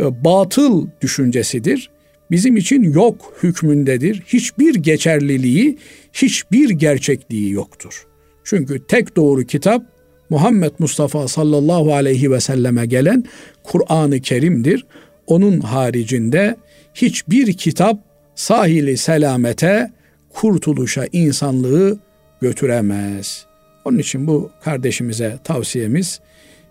e, 0.00 0.24
batıl 0.24 0.86
düşüncesidir. 1.00 1.90
Bizim 2.30 2.56
için 2.56 2.82
yok 2.82 3.32
hükmündedir. 3.42 4.22
Hiçbir 4.26 4.74
geçerliliği, 4.74 5.78
hiçbir 6.12 6.70
gerçekliği 6.70 7.52
yoktur. 7.52 8.06
Çünkü 8.44 8.86
tek 8.86 9.16
doğru 9.16 9.44
kitap 9.44 9.82
Muhammed 10.30 10.72
Mustafa 10.78 11.28
sallallahu 11.28 11.94
aleyhi 11.94 12.30
ve 12.30 12.40
selleme 12.40 12.86
gelen 12.86 13.24
Kur'an-ı 13.62 14.20
Kerim'dir. 14.20 14.86
onun 15.26 15.60
haricinde 15.60 16.56
hiçbir 16.94 17.52
kitap 17.52 17.98
sahili 18.34 18.96
selamete, 18.96 19.90
kurtuluşa 20.30 21.06
insanlığı 21.12 21.98
götüremez. 22.40 23.46
Onun 23.84 23.98
için 23.98 24.26
bu 24.26 24.50
kardeşimize 24.64 25.38
tavsiyemiz 25.44 26.20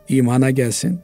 imana 0.10 0.51
gelsin, 0.51 1.00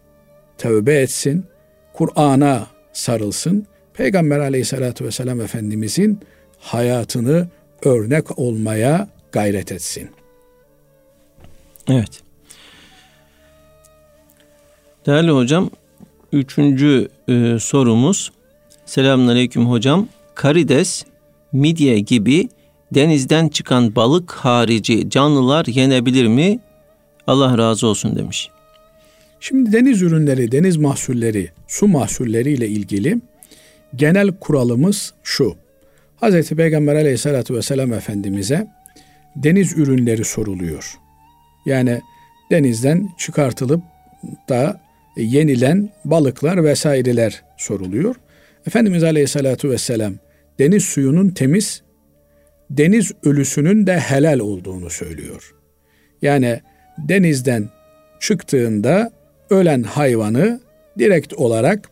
tövbe 0.57 0.95
etsin, 0.95 1.45
Kur'an'a 1.93 2.67
sarılsın. 2.93 3.67
Peygamber 3.97 4.39
aleyhissalatü 4.39 5.05
vesselam 5.05 5.41
Efendimizin 5.41 6.19
hayatını 6.59 7.47
örnek 7.83 8.39
olmaya 8.39 9.07
gayret 9.31 9.71
etsin. 9.71 10.09
Evet. 11.89 12.21
Değerli 15.05 15.31
hocam, 15.31 15.69
üçüncü 16.33 17.07
e, 17.27 17.57
sorumuz. 17.59 18.31
Selamünaleyküm 18.85 19.69
hocam. 19.69 20.07
Karides, 20.35 21.05
midye 21.51 21.99
gibi 21.99 22.49
denizden 22.93 23.47
çıkan 23.47 23.95
balık 23.95 24.31
harici 24.31 25.09
canlılar 25.09 25.65
yenebilir 25.65 26.27
mi? 26.27 26.59
Allah 27.27 27.57
razı 27.57 27.87
olsun 27.87 28.15
demiş. 28.15 28.49
Şimdi 29.39 29.71
deniz 29.71 30.01
ürünleri, 30.01 30.51
deniz 30.51 30.77
mahsulleri, 30.77 31.51
su 31.67 31.87
mahsulleri 31.87 32.53
ile 32.53 32.67
ilgili 32.67 33.17
genel 33.95 34.31
kuralımız 34.39 35.13
şu. 35.23 35.55
Hz. 36.21 36.49
Peygamber 36.49 36.95
aleyhissalatü 36.95 37.55
vesselam 37.55 37.93
Efendimiz'e 37.93 38.67
deniz 39.35 39.77
ürünleri 39.77 40.23
soruluyor. 40.23 40.93
Yani 41.65 42.01
denizden 42.51 43.09
çıkartılıp 43.17 43.81
da 44.49 44.81
yenilen 45.17 45.89
balıklar 46.05 46.63
vesaireler 46.63 47.43
soruluyor. 47.57 48.15
Efendimiz 48.67 49.03
Aleyhisselatü 49.03 49.69
Vesselam 49.69 50.13
deniz 50.59 50.83
suyunun 50.83 51.29
temiz, 51.29 51.81
deniz 52.69 53.11
ölüsünün 53.23 53.87
de 53.87 53.99
helal 53.99 54.39
olduğunu 54.39 54.89
söylüyor. 54.89 55.55
Yani 56.21 56.61
denizden 56.97 57.69
çıktığında 58.19 59.11
ölen 59.49 59.83
hayvanı 59.83 60.61
direkt 60.99 61.33
olarak 61.33 61.89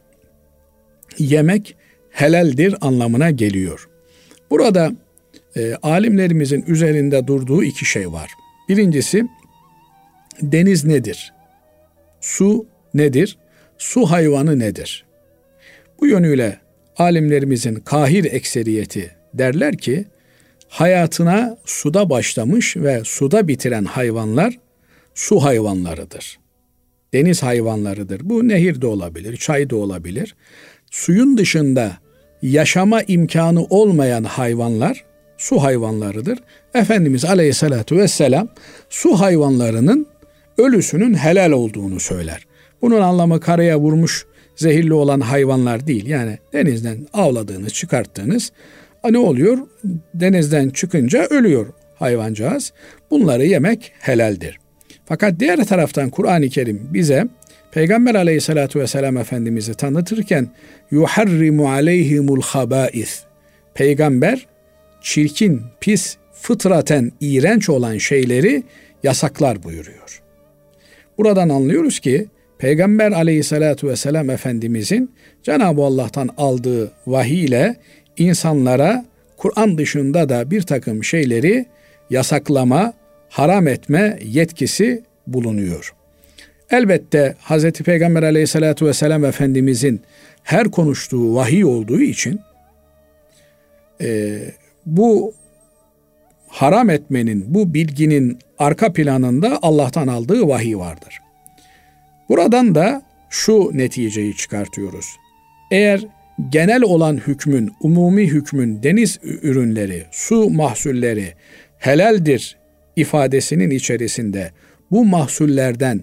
yemek 1.18 1.76
helaldir 2.14 2.76
anlamına 2.82 3.32
geliyor. 3.32 3.90
Burada 4.50 4.92
e, 5.56 5.76
alimlerimizin 5.76 6.64
üzerinde 6.68 7.28
durduğu 7.28 7.64
iki 7.64 7.86
şey 7.86 8.12
var. 8.12 8.32
Birincisi 8.70 9.28
deniz 10.42 10.86
nedir? 10.86 11.34
Su 12.22 12.66
nedir? 12.94 13.38
Su 13.78 14.06
hayvanı 14.06 14.60
nedir? 14.60 15.06
Bu 16.00 16.08
yönüyle 16.08 16.60
alimlerimizin 16.98 17.76
kahir 17.76 18.26
ekseriyeti 18.26 19.16
derler 19.34 19.78
ki 19.78 20.06
hayatına 20.68 21.58
suda 21.66 22.10
başlamış 22.10 22.78
ve 22.78 23.02
suda 23.06 23.48
bitiren 23.48 23.86
hayvanlar 23.86 24.60
su 25.16 25.44
hayvanlarıdır. 25.44 26.40
Deniz 27.14 27.44
hayvanlarıdır. 27.44 28.22
Bu 28.24 28.48
nehir 28.48 28.82
de 28.82 28.88
olabilir, 28.88 29.38
çay 29.38 29.70
da 29.70 29.76
olabilir. 29.76 30.36
Suyun 30.92 31.38
dışında 31.38 32.03
yaşama 32.44 33.02
imkanı 33.02 33.64
olmayan 33.64 34.24
hayvanlar 34.24 35.04
su 35.38 35.64
hayvanlarıdır. 35.64 36.40
Efendimiz 36.74 37.26
Aleyhisselatü 37.26 37.98
Vesselam 37.98 38.48
su 38.90 39.20
hayvanlarının 39.20 40.08
ölüsünün 40.58 41.14
helal 41.14 41.52
olduğunu 41.52 42.00
söyler. 42.00 42.46
Bunun 42.82 43.02
anlamı 43.02 43.40
karaya 43.40 43.80
vurmuş 43.80 44.26
zehirli 44.56 44.94
olan 44.94 45.20
hayvanlar 45.20 45.88
değil. 45.88 46.06
Yani 46.06 46.38
denizden 46.54 47.08
avladığınız, 47.14 47.74
çıkarttığınız 47.74 48.52
ne 49.10 49.18
oluyor? 49.18 49.58
Denizden 50.14 50.70
çıkınca 50.70 51.28
ölüyor 51.30 51.68
hayvancağız. 51.96 52.74
Bunları 53.12 53.46
yemek 53.46 53.92
helaldir. 54.00 54.60
Fakat 55.06 55.40
diğer 55.40 55.66
taraftan 55.66 56.10
Kur'an-ı 56.10 56.50
Kerim 56.50 56.82
bize 56.94 57.28
Peygamber 57.74 58.16
aleyhissalatu 58.16 58.80
vesselam 58.80 59.18
Efendimiz'i 59.18 59.74
tanıtırken 59.74 60.48
yuharrimu 60.92 61.72
aleyhimul 61.72 62.42
habais. 62.42 63.24
Peygamber 63.74 64.48
çirkin, 65.02 65.62
pis, 65.80 66.18
fıtraten 66.34 67.12
iğrenç 67.20 67.70
olan 67.70 67.98
şeyleri 67.98 68.64
yasaklar 69.04 69.64
buyuruyor. 69.64 70.22
Buradan 71.18 71.50
anlıyoruz 71.50 72.00
ki 72.00 72.28
Peygamber 72.58 73.12
aleyhissalatu 73.12 73.88
vesselam 73.88 74.30
Efendimizin 74.30 75.12
Cenab-ı 75.44 75.82
Allah'tan 75.82 76.30
aldığı 76.38 76.92
vahiy 77.08 77.46
ile 77.46 77.76
insanlara 78.18 79.06
Kur'an 79.38 79.78
dışında 79.78 80.30
da 80.30 80.52
bir 80.52 80.62
takım 80.62 81.04
şeyleri 81.04 81.66
yasaklama, 82.10 82.94
haram 83.30 83.68
etme 83.68 84.20
yetkisi 84.24 85.04
bulunuyor. 85.28 85.94
Elbette 86.70 87.36
Hz. 87.50 87.72
Peygamber 87.72 88.24
aleyhissalatu 88.24 88.86
vesselam 88.86 89.26
Efendimizin 89.26 90.02
her 90.44 90.72
konuştuğu 90.72 91.36
vahiy 91.36 91.66
olduğu 91.66 92.02
için 92.02 92.40
e, 94.02 94.40
bu 94.86 95.34
haram 96.48 96.90
etmenin, 96.90 97.46
bu 97.48 97.74
bilginin 97.74 98.40
arka 98.58 98.94
planında 98.94 99.60
Allah'tan 99.62 100.08
aldığı 100.08 100.48
vahiy 100.48 100.78
vardır. 100.78 101.20
Buradan 102.30 102.76
da 102.76 103.02
şu 103.30 103.72
neticeyi 103.74 104.36
çıkartıyoruz. 104.36 105.06
Eğer 105.72 106.06
genel 106.50 106.82
olan 106.82 107.18
hükmün, 107.18 107.72
umumi 107.82 108.28
hükmün 108.28 108.84
deniz 108.84 109.20
ürünleri, 109.24 110.04
su 110.12 110.50
mahsulleri 110.50 111.34
helaldir 111.78 112.58
ifadesinin 112.96 113.70
içerisinde 113.70 114.52
bu 114.92 115.06
mahsullerden 115.06 116.02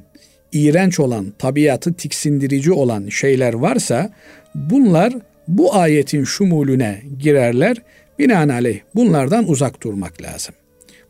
iğrenç 0.53 1.01
olan, 1.01 1.33
tabiatı 1.39 1.95
tiksindirici 1.95 2.73
olan 2.73 3.09
şeyler 3.09 3.55
varsa 3.55 4.11
bunlar 4.55 5.15
bu 5.49 5.75
ayetin 5.75 6.25
şumulüne 6.25 7.03
girerler. 7.19 7.77
Binaenaleyh 8.19 8.81
bunlardan 8.95 9.49
uzak 9.49 9.83
durmak 9.83 10.23
lazım. 10.23 10.55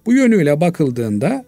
Bu 0.06 0.12
yönüyle 0.12 0.60
bakıldığında 0.60 1.44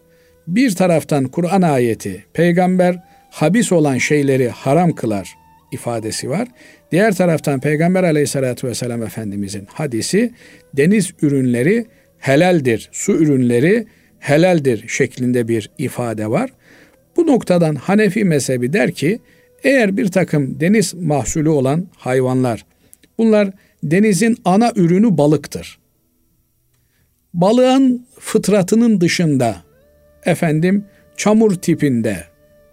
bir 0.48 0.74
taraftan 0.74 1.24
Kur'an 1.24 1.62
ayeti, 1.62 2.24
peygamber 2.33 3.02
habis 3.31 3.72
olan 3.72 3.98
şeyleri 3.98 4.48
haram 4.48 4.92
kılar 4.92 5.35
ifadesi 5.72 6.31
var. 6.31 6.48
Diğer 6.92 7.14
taraftan 7.14 7.61
Peygamber 7.61 8.05
aleyhissalatü 8.05 8.66
vesselam 8.66 9.02
Efendimizin 9.02 9.66
hadisi 9.72 10.33
deniz 10.76 11.11
ürünleri 11.22 11.87
helaldir, 12.18 12.88
su 12.92 13.12
ürünleri 13.12 13.87
helaldir 14.18 14.88
şeklinde 14.88 15.48
bir 15.48 15.70
ifade 15.78 16.31
var. 16.31 16.50
Bu 17.16 17.27
noktadan 17.27 17.75
Hanefi 17.75 18.25
mezhebi 18.25 18.72
der 18.72 18.92
ki 18.92 19.18
eğer 19.64 19.96
bir 19.96 20.09
takım 20.09 20.61
deniz 20.61 20.94
mahsulü 20.94 21.48
olan 21.48 21.87
hayvanlar 21.96 22.64
bunlar 23.18 23.51
denizin 23.83 24.37
ana 24.44 24.72
ürünü 24.77 25.18
balıktır. 25.18 25.79
Balığın 27.35 28.07
fıtratının 28.18 29.01
dışında 29.01 29.57
efendim 30.25 30.85
çamur 31.16 31.55
tipinde 31.55 32.16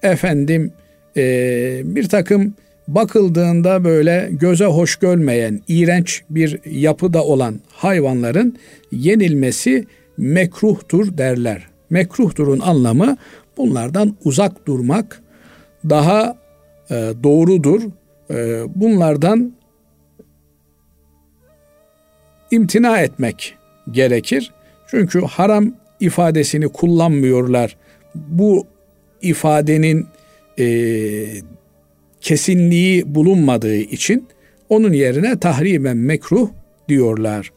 efendim 0.04 0.72
e, 1.18 1.82
bir 1.84 2.10
takım 2.10 2.54
bakıldığında 2.88 3.84
böyle 3.84 4.30
göze 4.32 4.66
hoş 4.66 4.96
görmeyen, 4.96 5.62
iğrenç 5.68 6.22
bir 6.30 6.60
yapıda 6.66 7.24
olan 7.24 7.60
hayvanların 7.68 8.58
yenilmesi 8.92 9.86
mekruhtur 10.18 11.18
derler. 11.18 11.68
Mekruhturun 11.90 12.60
anlamı 12.60 13.18
bunlardan 13.60 14.16
uzak 14.24 14.68
durmak 14.68 15.22
daha 15.90 16.38
e, 16.92 17.14
doğrudur. 17.24 17.82
E, 18.32 18.64
bunlardan 18.76 19.54
imtina 22.52 23.00
etmek 23.00 23.56
gerekir. 23.92 24.52
Çünkü 24.88 25.22
haram 25.22 25.74
ifadesini 26.00 26.68
kullanmıyorlar. 26.68 27.78
Bu 28.16 28.68
ifadenin 29.22 30.08
e, 30.60 30.66
kesinliği 32.22 33.16
bulunmadığı 33.16 33.78
için 33.78 34.28
onun 34.70 34.94
yerine 34.94 35.40
tahrimen 35.40 35.98
mekruh 35.98 36.50
diyorlar. 36.90 37.52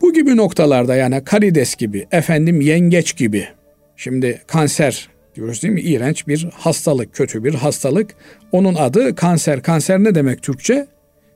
Bu 0.00 0.12
gibi 0.12 0.36
noktalarda 0.36 0.96
yani 0.96 1.24
karides 1.24 1.76
gibi, 1.76 2.06
efendim 2.12 2.60
yengeç 2.60 3.16
gibi. 3.16 3.48
Şimdi 3.96 4.42
kanser 4.46 5.08
diyoruz 5.34 5.62
değil 5.62 5.74
mi? 5.74 5.80
İğrenç 5.80 6.28
bir 6.28 6.48
hastalık, 6.54 7.14
kötü 7.14 7.44
bir 7.44 7.54
hastalık. 7.54 8.14
Onun 8.52 8.74
adı 8.74 9.14
kanser. 9.14 9.62
Kanser 9.62 9.98
ne 9.98 10.14
demek 10.14 10.42
Türkçe? 10.42 10.86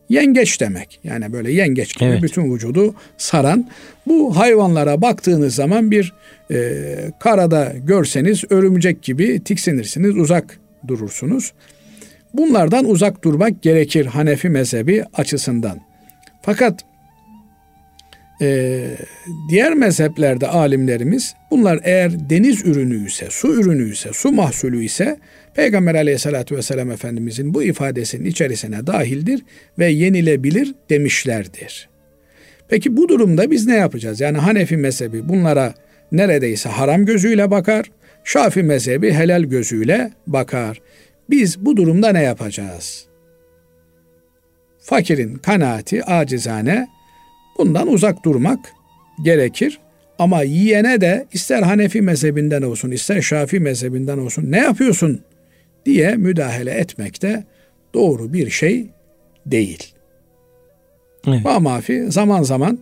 Yengeç 0.09 0.61
demek. 0.61 1.01
Yani 1.05 1.33
böyle 1.33 1.53
yengeç 1.53 1.99
gibi 1.99 2.11
evet. 2.11 2.23
bütün 2.23 2.55
vücudu 2.55 2.94
saran. 3.16 3.68
Bu 4.07 4.37
hayvanlara 4.37 5.03
baktığınız 5.03 5.55
zaman 5.55 5.90
bir 5.90 6.14
e, 6.51 6.85
karada 7.21 7.73
görseniz 7.85 8.44
örümcek 8.51 9.03
gibi 9.03 9.44
tiksinirsiniz, 9.44 10.16
uzak 10.16 10.61
durursunuz. 10.88 11.53
Bunlardan 12.35 12.85
uzak 12.85 13.25
durmak 13.25 13.62
gerekir 13.62 14.07
Hanefi 14.07 14.49
mezhebi 14.49 15.05
açısından. 15.14 15.81
Fakat 16.42 16.85
e, 18.40 18.85
diğer 19.48 19.74
mezheplerde 19.74 20.48
alimlerimiz 20.48 21.35
bunlar 21.51 21.81
eğer 21.85 22.31
deniz 22.31 22.66
ürünü 22.66 23.07
ise, 23.07 23.27
su 23.31 23.61
ürünü 23.61 23.92
ise, 23.92 24.11
su 24.12 24.33
mahsulü 24.33 24.85
ise 24.85 25.18
Peygamber 25.55 25.94
aleyhissalatü 25.94 26.57
vesselam 26.57 26.90
Efendimizin 26.90 27.55
bu 27.55 27.62
ifadesinin 27.62 28.24
içerisine 28.24 28.87
dahildir 28.87 29.44
ve 29.79 29.87
yenilebilir 29.87 30.74
demişlerdir. 30.90 31.88
Peki 32.68 32.96
bu 32.96 33.09
durumda 33.09 33.51
biz 33.51 33.66
ne 33.66 33.77
yapacağız? 33.77 34.20
Yani 34.20 34.38
Hanefi 34.38 34.77
mezhebi 34.77 35.29
bunlara 35.29 35.74
neredeyse 36.12 36.68
haram 36.68 37.07
gözüyle 37.07 37.51
bakar. 37.51 37.90
Şafi 38.24 38.62
mezhebi 38.62 39.12
helal 39.12 39.42
gözüyle 39.42 40.12
bakar. 40.27 40.81
Biz 41.31 41.64
bu 41.64 41.77
durumda 41.77 42.12
ne 42.12 42.22
yapacağız? 42.22 43.07
Fakirin 44.81 45.35
kanaati 45.35 46.05
acizane 46.05 46.88
bundan 47.59 47.88
uzak 47.88 48.25
durmak 48.25 48.73
gerekir. 49.23 49.79
Ama 50.18 50.42
yiyene 50.42 51.01
de 51.01 51.27
ister 51.33 51.62
Hanefi 51.62 52.03
mezhebinden 52.03 52.62
olsun 52.62 52.90
ister 52.90 53.23
Şafi 53.23 53.61
mezhebinden 53.61 54.18
olsun 54.18 54.53
ne 54.53 54.59
yapıyorsun 54.59 55.21
diye 55.87 56.16
müdahale 56.16 56.71
etmek 56.71 57.23
de 57.23 57.44
doğru 57.94 58.33
bir 58.33 58.51
şey 58.51 58.87
değil. 59.47 59.94
Evet. 61.27 61.40
Mafi 61.61 62.12
zaman 62.12 62.42
zaman 62.42 62.79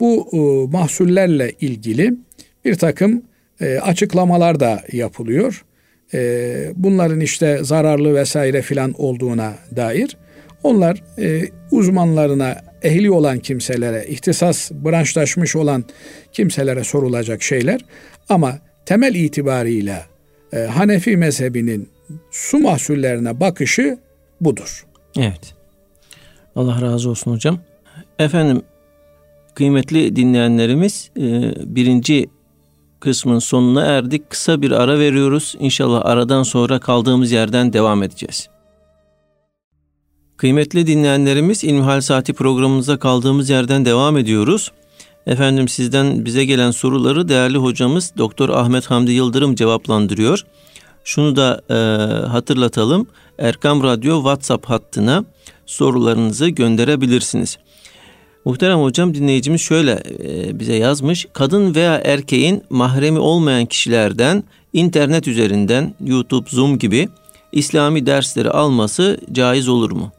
bu 0.00 0.28
e, 0.32 0.72
mahsullerle 0.76 1.52
ilgili 1.60 2.14
bir 2.64 2.74
takım 2.74 3.22
e, 3.60 3.78
açıklamalar 3.78 4.60
da 4.60 4.82
yapılıyor. 4.92 5.64
E, 6.14 6.72
bunların 6.76 7.20
işte 7.20 7.58
zararlı 7.62 8.14
vesaire 8.14 8.62
filan 8.62 8.94
olduğuna 8.98 9.54
dair. 9.76 10.16
Onlar 10.62 11.02
e, 11.18 11.42
uzmanlarına 11.70 12.67
ehli 12.82 13.10
olan 13.10 13.38
kimselere, 13.38 14.06
ihtisas 14.08 14.70
branşlaşmış 14.72 15.56
olan 15.56 15.84
kimselere 16.32 16.84
sorulacak 16.84 17.42
şeyler. 17.42 17.80
Ama 18.28 18.58
temel 18.86 19.14
itibarıyla 19.14 20.06
e, 20.52 20.58
Hanefi 20.58 21.16
mezhebinin 21.16 21.88
su 22.30 22.58
mahsullerine 22.58 23.40
bakışı 23.40 23.98
budur. 24.40 24.86
Evet. 25.18 25.54
Allah 26.56 26.82
razı 26.82 27.10
olsun 27.10 27.32
hocam. 27.32 27.60
Efendim 28.18 28.62
kıymetli 29.54 30.16
dinleyenlerimiz 30.16 31.10
e, 31.16 31.22
birinci 31.76 32.26
kısmın 33.00 33.38
sonuna 33.38 33.84
erdik. 33.84 34.30
Kısa 34.30 34.62
bir 34.62 34.70
ara 34.70 34.98
veriyoruz. 34.98 35.56
İnşallah 35.60 36.00
aradan 36.04 36.42
sonra 36.42 36.80
kaldığımız 36.80 37.32
yerden 37.32 37.72
devam 37.72 38.02
edeceğiz. 38.02 38.48
Kıymetli 40.38 40.86
dinleyenlerimiz 40.86 41.64
İlmihal 41.64 42.00
Saati 42.00 42.32
programımıza 42.32 42.98
kaldığımız 42.98 43.50
yerden 43.50 43.84
devam 43.84 44.18
ediyoruz. 44.18 44.72
Efendim 45.26 45.68
sizden 45.68 46.24
bize 46.24 46.44
gelen 46.44 46.70
soruları 46.70 47.28
değerli 47.28 47.58
hocamız 47.58 48.12
Doktor 48.18 48.48
Ahmet 48.48 48.86
Hamdi 48.86 49.12
Yıldırım 49.12 49.54
cevaplandırıyor. 49.54 50.44
Şunu 51.04 51.36
da 51.36 51.60
e, 51.70 51.74
hatırlatalım. 52.26 53.06
Erkam 53.38 53.82
Radyo 53.82 54.16
WhatsApp 54.16 54.66
hattına 54.66 55.24
sorularınızı 55.66 56.48
gönderebilirsiniz. 56.48 57.58
Muhterem 58.44 58.78
hocam 58.78 59.14
dinleyicimiz 59.14 59.60
şöyle 59.60 60.02
e, 60.24 60.58
bize 60.58 60.76
yazmış. 60.76 61.26
Kadın 61.32 61.74
veya 61.74 61.94
erkeğin 61.94 62.62
mahremi 62.70 63.18
olmayan 63.18 63.66
kişilerden 63.66 64.44
internet 64.72 65.28
üzerinden 65.28 65.94
YouTube, 66.04 66.50
Zoom 66.50 66.78
gibi 66.78 67.08
İslami 67.52 68.06
dersleri 68.06 68.50
alması 68.50 69.20
caiz 69.32 69.68
olur 69.68 69.90
mu? 69.90 70.12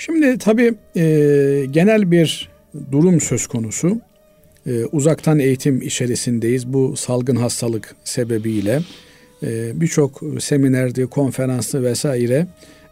Şimdi 0.00 0.38
tabii 0.38 0.74
e, 0.96 1.04
genel 1.70 2.10
bir 2.10 2.48
durum 2.92 3.20
söz 3.20 3.46
konusu. 3.46 4.00
E, 4.66 4.84
uzaktan 4.84 5.38
eğitim 5.38 5.82
içerisindeyiz. 5.82 6.72
Bu 6.72 6.96
salgın 6.96 7.36
hastalık 7.36 7.96
sebebiyle 8.04 8.80
e, 9.42 9.80
birçok 9.80 10.22
seminerdi, 10.40 11.06
konferansı 11.06 11.84
vesaire 11.84 12.46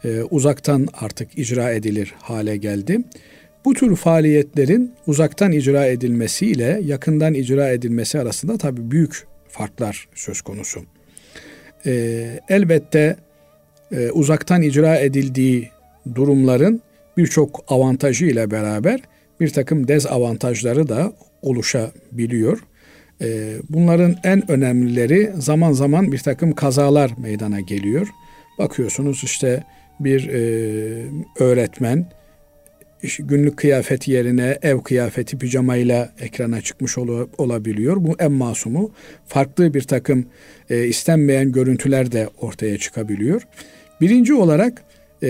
e, 0.04 0.22
uzaktan 0.22 0.88
artık 1.00 1.38
icra 1.38 1.70
edilir 1.70 2.14
hale 2.22 2.56
geldi. 2.56 3.00
Bu 3.64 3.74
tür 3.74 3.96
faaliyetlerin 3.96 4.92
uzaktan 5.06 5.52
icra 5.52 5.86
edilmesiyle 5.86 6.80
yakından 6.84 7.34
icra 7.34 7.68
edilmesi 7.68 8.20
arasında 8.20 8.58
tabii 8.58 8.90
büyük 8.90 9.26
farklar 9.48 10.08
söz 10.14 10.40
konusu. 10.40 10.80
E, 11.86 12.24
elbette 12.48 13.16
e, 13.92 14.10
uzaktan 14.10 14.62
icra 14.62 14.96
edildiği 14.96 15.70
durumların 16.14 16.82
birçok 17.18 17.64
avantajı 17.68 18.26
ile 18.26 18.50
beraber 18.50 19.00
bir 19.40 19.48
takım 19.48 19.88
dezavantajları 19.88 20.88
da 20.88 21.12
oluşabiliyor. 21.42 22.58
E, 23.22 23.56
bunların 23.68 24.16
en 24.24 24.50
önemlileri 24.50 25.32
zaman 25.38 25.72
zaman 25.72 26.12
bir 26.12 26.18
takım 26.18 26.52
kazalar 26.52 27.10
meydana 27.18 27.60
geliyor. 27.60 28.08
Bakıyorsunuz 28.58 29.24
işte 29.24 29.64
bir 30.00 30.28
e, 30.28 30.40
öğretmen 31.38 32.06
günlük 33.18 33.56
kıyafet 33.56 34.08
yerine 34.08 34.58
ev 34.62 34.78
kıyafeti 34.78 35.38
pijamayla 35.38 36.12
ekrana 36.20 36.60
çıkmış 36.60 36.98
ol, 36.98 37.28
olabiliyor. 37.38 37.96
Bu 38.00 38.16
en 38.18 38.32
masumu. 38.32 38.90
Farklı 39.26 39.74
bir 39.74 39.82
takım 39.82 40.26
e, 40.70 40.86
istenmeyen 40.86 41.52
görüntüler 41.52 42.12
de 42.12 42.28
ortaya 42.40 42.78
çıkabiliyor. 42.78 43.42
Birinci 44.00 44.34
olarak 44.34 44.82
e, 45.22 45.28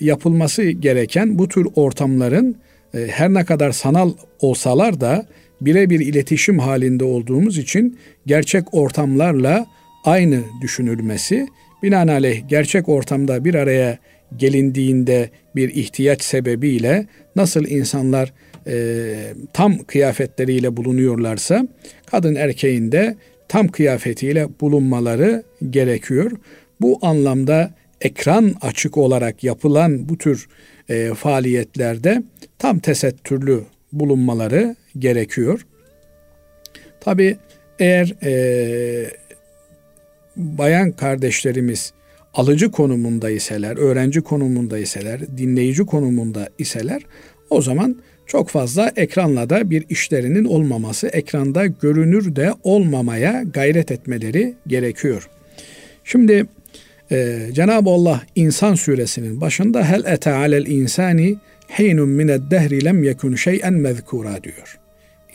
yapılması 0.00 0.62
gereken 0.62 1.38
bu 1.38 1.48
tür 1.48 1.66
ortamların 1.74 2.56
e, 2.94 2.98
her 3.10 3.34
ne 3.34 3.44
kadar 3.44 3.72
sanal 3.72 4.12
olsalar 4.40 5.00
da 5.00 5.26
birebir 5.60 6.00
iletişim 6.00 6.58
halinde 6.58 7.04
olduğumuz 7.04 7.58
için 7.58 7.98
gerçek 8.26 8.74
ortamlarla 8.74 9.66
aynı 10.04 10.40
düşünülmesi 10.62 11.48
Binaenaleyh 11.82 12.48
gerçek 12.48 12.88
ortamda 12.88 13.44
bir 13.44 13.54
araya 13.54 13.98
gelindiğinde 14.36 15.30
bir 15.56 15.68
ihtiyaç 15.68 16.22
sebebiyle 16.22 17.06
nasıl 17.36 17.66
insanlar 17.66 18.32
e, 18.66 19.14
tam 19.52 19.78
kıyafetleriyle 19.78 20.76
bulunuyorlarsa 20.76 21.68
kadın 22.06 22.34
erkeğin 22.34 22.92
de 22.92 23.16
tam 23.48 23.68
kıyafetiyle 23.68 24.48
bulunmaları 24.60 25.42
gerekiyor. 25.70 26.32
Bu 26.80 26.98
anlamda 27.02 27.74
ekran 28.00 28.54
açık 28.60 28.96
olarak 28.96 29.44
yapılan 29.44 30.08
bu 30.08 30.18
tür 30.18 30.48
e, 30.88 31.14
faaliyetlerde 31.14 32.22
tam 32.58 32.78
tesettürlü 32.78 33.64
bulunmaları 33.92 34.76
gerekiyor. 34.98 35.66
Tabi 37.00 37.36
eğer 37.78 38.14
e, 38.22 39.10
bayan 40.36 40.92
kardeşlerimiz 40.92 41.92
alıcı 42.34 42.70
konumunda 42.70 43.30
iseler, 43.30 43.76
öğrenci 43.76 44.20
konumunda 44.20 44.78
iseler, 44.78 45.20
dinleyici 45.38 45.86
konumunda 45.86 46.48
iseler 46.58 47.02
o 47.50 47.62
zaman 47.62 47.96
çok 48.26 48.48
fazla 48.48 48.92
ekranla 48.96 49.50
da 49.50 49.70
bir 49.70 49.84
işlerinin 49.88 50.44
olmaması, 50.44 51.06
ekranda 51.08 51.66
görünür 51.66 52.36
de 52.36 52.52
olmamaya 52.62 53.42
gayret 53.42 53.90
etmeleri 53.90 54.54
gerekiyor. 54.66 55.28
Şimdi 56.04 56.46
e, 57.10 57.38
Cenab-ı 57.52 57.90
Allah 57.90 58.22
İnsan 58.34 58.74
suresinin 58.74 59.40
başında 59.40 59.84
hel 59.84 60.04
ete 60.04 60.32
alel 60.32 60.66
insani 60.66 61.36
hinun 61.78 62.08
mined 62.08 62.50
dehri 62.50 62.84
lem 62.84 63.02
yekun 63.02 63.34
şey'en 63.34 63.74
mezkura 63.74 64.44
diyor. 64.44 64.78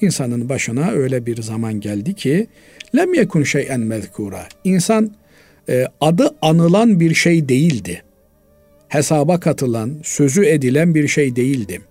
İnsanın 0.01 0.49
başına 0.49 0.91
öyle 0.91 1.25
bir 1.25 1.41
zaman 1.41 1.79
geldi 1.79 2.13
ki 2.13 2.47
Lem 2.95 3.13
yekun 3.13 3.43
şeyen 3.43 3.79
mezkura. 3.79 4.47
İnsan 4.63 5.11
e, 5.69 5.85
adı 6.01 6.35
anılan 6.41 6.99
bir 6.99 7.13
şey 7.13 7.49
değildi. 7.49 8.03
Hesaba 8.87 9.39
katılan, 9.39 9.99
sözü 10.03 10.45
edilen 10.45 10.95
bir 10.95 11.07
şey 11.07 11.35
değildi. 11.35 11.81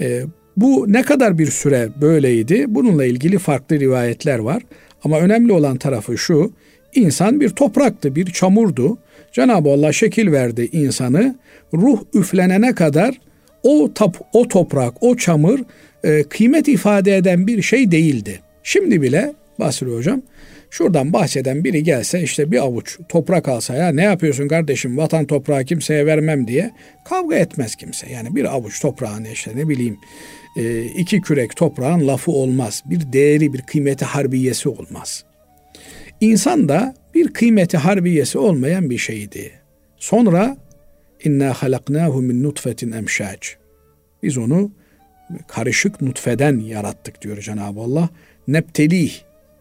E, 0.00 0.22
bu 0.56 0.92
ne 0.92 1.02
kadar 1.02 1.38
bir 1.38 1.46
süre 1.46 1.88
böyleydi? 2.00 2.64
Bununla 2.68 3.04
ilgili 3.04 3.38
farklı 3.38 3.80
rivayetler 3.80 4.38
var. 4.38 4.62
Ama 5.04 5.20
önemli 5.20 5.52
olan 5.52 5.76
tarafı 5.76 6.18
şu. 6.18 6.52
İnsan 6.96 7.40
bir 7.40 7.48
topraktı, 7.48 8.16
bir 8.16 8.26
çamurdu. 8.26 8.98
Cenab-ı 9.32 9.70
Allah 9.70 9.92
şekil 9.92 10.32
verdi 10.32 10.68
insanı. 10.72 11.36
Ruh 11.74 11.98
üflenene 12.14 12.74
kadar 12.74 13.20
o 13.62 13.90
tap, 13.94 14.16
o 14.32 14.48
toprak, 14.48 15.02
o 15.02 15.16
çamur 15.16 15.58
e, 16.04 16.22
kıymet 16.22 16.68
ifade 16.68 17.16
eden 17.16 17.46
bir 17.46 17.62
şey 17.62 17.90
değildi. 17.90 18.40
Şimdi 18.62 19.02
bile 19.02 19.34
Basri 19.58 19.86
hocam. 19.86 20.22
Şuradan 20.70 21.12
bahçeden 21.12 21.64
biri 21.64 21.82
gelse 21.82 22.22
işte 22.22 22.52
bir 22.52 22.58
avuç 22.58 22.98
toprak 23.08 23.48
alsa 23.48 23.74
ya 23.74 23.88
ne 23.88 24.02
yapıyorsun 24.02 24.48
kardeşim 24.48 24.96
vatan 24.96 25.26
toprağı 25.26 25.64
kimseye 25.64 26.06
vermem 26.06 26.48
diye 26.48 26.70
kavga 27.04 27.36
etmez 27.36 27.76
kimse. 27.76 28.10
Yani 28.10 28.36
bir 28.36 28.44
avuç 28.44 28.80
toprağın 28.80 29.24
işte 29.24 29.50
ne 29.54 29.68
bileyim 29.68 29.96
e, 30.56 30.84
iki 30.84 31.20
kürek 31.20 31.56
toprağın 31.56 32.06
lafı 32.06 32.30
olmaz. 32.30 32.82
Bir 32.86 33.12
değeri 33.12 33.52
bir 33.52 33.62
kıymeti 33.62 34.04
harbiyesi 34.04 34.68
olmaz. 34.68 35.24
İnsan 36.20 36.68
da 36.68 36.94
bir 37.14 37.32
kıymeti 37.32 37.76
harbiyesi 37.76 38.38
olmayan 38.38 38.90
bir 38.90 38.98
şeydi. 38.98 39.52
Sonra 39.96 40.56
inna 41.24 41.52
halaknahu 41.52 42.22
min 42.22 42.42
nutfetin 42.42 42.92
emşac. 42.92 43.48
Biz 44.22 44.38
onu 44.38 44.70
karışık 45.48 46.00
nutfeden 46.00 46.58
yarattık 46.58 47.22
diyor 47.22 47.40
Cenab-ı 47.40 47.80
Allah. 47.80 48.08
Neptelih 48.48 49.12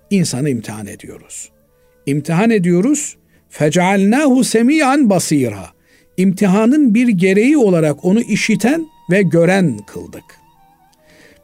insanı 0.09 0.49
imtihan 0.49 0.87
ediyoruz. 0.87 1.49
İmtihan 2.05 2.49
ediyoruz. 2.49 3.17
Fecealnahu 3.49 4.43
semiyan 4.43 5.09
basira. 5.09 5.65
İmtihanın 6.17 6.95
bir 6.95 7.07
gereği 7.07 7.57
olarak 7.57 8.05
onu 8.05 8.21
işiten 8.21 8.85
ve 9.11 9.21
gören 9.21 9.77
kıldık. 9.77 10.23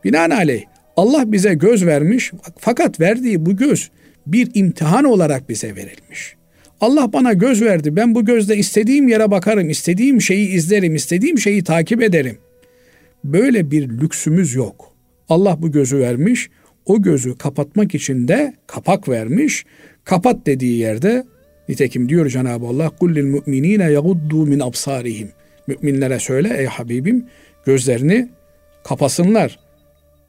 Binaenaleyh 0.03 0.63
Allah 0.97 1.31
bize 1.31 1.53
göz 1.53 1.85
vermiş 1.85 2.31
fakat 2.57 2.99
verdiği 2.99 3.45
bu 3.45 3.57
göz 3.57 3.91
bir 4.27 4.49
imtihan 4.53 5.03
olarak 5.03 5.49
bize 5.49 5.75
verilmiş. 5.75 6.35
Allah 6.81 7.13
bana 7.13 7.33
göz 7.33 7.61
verdi. 7.61 7.95
Ben 7.95 8.15
bu 8.15 8.25
gözle 8.25 8.57
istediğim 8.57 9.07
yere 9.07 9.31
bakarım, 9.31 9.69
istediğim 9.69 10.21
şeyi 10.21 10.49
izlerim, 10.49 10.95
istediğim 10.95 11.39
şeyi 11.39 11.63
takip 11.63 12.03
ederim. 12.03 12.37
Böyle 13.23 13.71
bir 13.71 13.89
lüksümüz 13.89 14.55
yok. 14.55 14.93
Allah 15.29 15.61
bu 15.61 15.71
gözü 15.71 15.99
vermiş. 15.99 16.49
O 16.85 17.01
gözü 17.01 17.37
kapatmak 17.37 17.95
için 17.95 18.27
de 18.27 18.53
kapak 18.67 19.09
vermiş. 19.09 19.65
Kapat 20.03 20.45
dediği 20.45 20.77
yerde 20.77 21.25
nitekim 21.69 22.09
diyor 22.09 22.29
Cenab-ı 22.29 22.65
Allah 22.65 22.89
kullil 22.89 23.25
mu'minine 23.25 23.91
yaguddu 23.91 24.45
min 24.45 24.59
absarihim. 24.59 25.29
Müminlere 25.67 26.19
söyle 26.19 26.55
ey 26.57 26.65
Habibim 26.65 27.25
gözlerini 27.65 28.29
kapasınlar. 28.83 29.59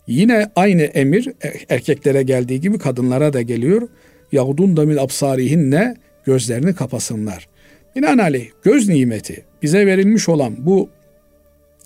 Yine 0.06 0.46
aynı 0.56 0.82
emir 0.82 1.28
erkeklere 1.68 2.22
geldiği 2.22 2.60
gibi 2.60 2.78
kadınlara 2.78 3.32
da 3.32 3.42
geliyor. 3.42 3.88
Yagudun 4.32 4.76
da 4.76 4.84
min 4.84 4.96
absarihinne 4.96 5.96
gözlerini 6.24 6.74
kapasınlar. 6.74 7.48
Binaenaleyh 7.96 8.50
göz 8.62 8.88
nimeti 8.88 9.44
bize 9.62 9.86
verilmiş 9.86 10.28
olan 10.28 10.54
bu 10.58 10.88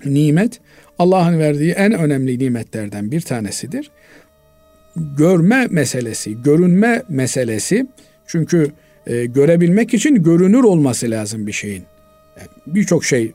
nimet 0.04 0.60
Allah'ın 0.98 1.38
verdiği 1.38 1.72
en 1.72 1.92
önemli 1.92 2.38
nimetlerden 2.38 3.10
bir 3.10 3.20
tanesidir. 3.20 3.90
Görme 4.96 5.66
meselesi, 5.70 6.42
görünme 6.42 7.02
meselesi 7.08 7.86
çünkü 8.26 8.72
e, 9.06 9.26
görebilmek 9.26 9.94
için 9.94 10.22
görünür 10.22 10.64
olması 10.64 11.10
lazım 11.10 11.46
bir 11.46 11.52
şeyin. 11.52 11.82
Yani 12.38 12.48
Birçok 12.66 13.04
şey 13.04 13.22
e, 13.24 13.32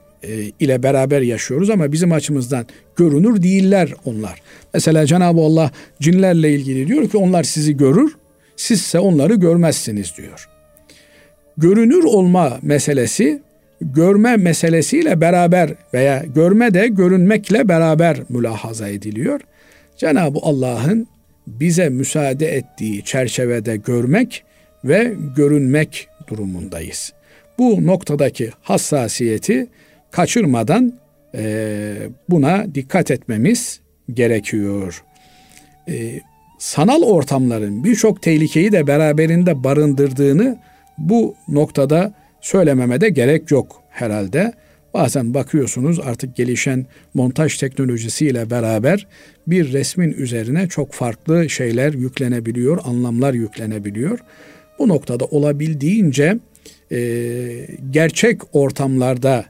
ile 0.59 0.83
beraber 0.83 1.21
yaşıyoruz 1.21 1.69
ama 1.69 1.91
bizim 1.91 2.11
açımızdan 2.11 2.65
görünür 2.95 3.43
değiller 3.43 3.93
onlar. 4.05 4.41
Mesela 4.73 5.05
Cenab-ı 5.05 5.41
Allah 5.41 5.71
cinlerle 6.01 6.53
ilgili 6.53 6.87
diyor 6.87 7.09
ki 7.09 7.17
onlar 7.17 7.43
sizi 7.43 7.77
görür, 7.77 8.15
sizse 8.55 8.99
onları 8.99 9.35
görmezsiniz 9.35 10.13
diyor. 10.17 10.49
Görünür 11.57 12.03
olma 12.03 12.59
meselesi 12.61 13.41
görme 13.81 14.37
meselesiyle 14.37 15.21
beraber 15.21 15.69
veya 15.93 16.23
görme 16.35 16.73
de 16.73 16.87
görünmekle 16.87 17.67
beraber 17.67 18.17
mülahaza 18.29 18.87
ediliyor. 18.87 19.39
Cenab-ı 19.97 20.39
Allah'ın 20.41 21.07
bize 21.47 21.89
müsaade 21.89 22.55
ettiği 22.55 23.03
çerçevede 23.03 23.77
görmek 23.77 24.43
ve 24.83 25.13
görünmek 25.35 26.07
durumundayız. 26.27 27.13
Bu 27.57 27.87
noktadaki 27.87 28.49
hassasiyeti 28.61 29.67
kaçırmadan 30.11 30.93
e, 31.35 31.93
buna 32.29 32.75
dikkat 32.75 33.11
etmemiz 33.11 33.79
gerekiyor. 34.13 35.03
E, 35.89 36.19
sanal 36.59 37.01
ortamların 37.01 37.83
birçok 37.83 38.21
tehlikeyi 38.21 38.71
de 38.71 38.87
beraberinde 38.87 39.63
barındırdığını 39.63 40.57
bu 40.97 41.35
noktada 41.47 42.13
söylememe 42.41 43.01
de 43.01 43.09
gerek 43.09 43.51
yok 43.51 43.81
herhalde. 43.89 44.53
Bazen 44.93 45.33
bakıyorsunuz 45.33 45.99
artık 45.99 46.35
gelişen 46.35 46.85
montaj 47.13 47.57
teknolojisiyle 47.57 48.49
beraber 48.49 49.07
bir 49.47 49.73
resmin 49.73 50.11
üzerine 50.11 50.67
çok 50.67 50.93
farklı 50.93 51.49
şeyler 51.49 51.93
yüklenebiliyor, 51.93 52.79
anlamlar 52.83 53.33
yüklenebiliyor. 53.33 54.19
Bu 54.79 54.87
noktada 54.87 55.25
olabildiğince 55.25 56.39
e, 56.91 56.99
gerçek 57.91 58.41
ortamlarda 58.55 59.45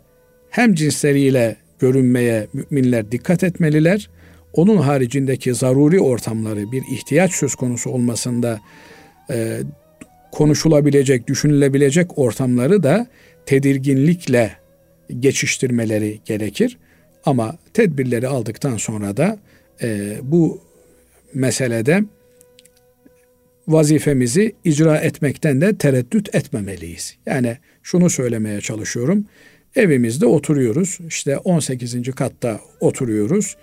hem 0.51 0.73
cinsleriyle 0.73 1.55
görünmeye 1.79 2.47
müminler 2.53 3.11
dikkat 3.11 3.43
etmeliler. 3.43 4.09
Onun 4.53 4.77
haricindeki 4.77 5.53
zaruri 5.53 5.99
ortamları 5.99 6.71
bir 6.71 6.83
ihtiyaç 6.91 7.31
söz 7.33 7.55
konusu 7.55 7.89
olmasında 7.89 8.59
e, 9.29 9.59
konuşulabilecek, 10.31 11.27
düşünülebilecek 11.27 12.17
ortamları 12.17 12.83
da 12.83 13.07
tedirginlikle 13.45 14.51
geçiştirmeleri 15.19 16.19
gerekir. 16.25 16.77
Ama 17.25 17.57
tedbirleri 17.73 18.27
aldıktan 18.27 18.77
sonra 18.77 19.17
da 19.17 19.39
e, 19.81 20.17
bu 20.21 20.61
meselede 21.33 22.03
vazifemizi 23.67 24.55
icra 24.63 24.97
etmekten 24.97 25.61
de 25.61 25.77
tereddüt 25.77 26.35
etmemeliyiz. 26.35 27.17
Yani 27.25 27.57
şunu 27.83 28.09
söylemeye 28.09 28.61
çalışıyorum. 28.61 29.25
Evimizde 29.75 30.25
oturuyoruz. 30.25 30.97
İşte 31.07 31.37
18. 31.37 32.11
katta 32.15 32.59
oturuyoruz. 32.79 33.55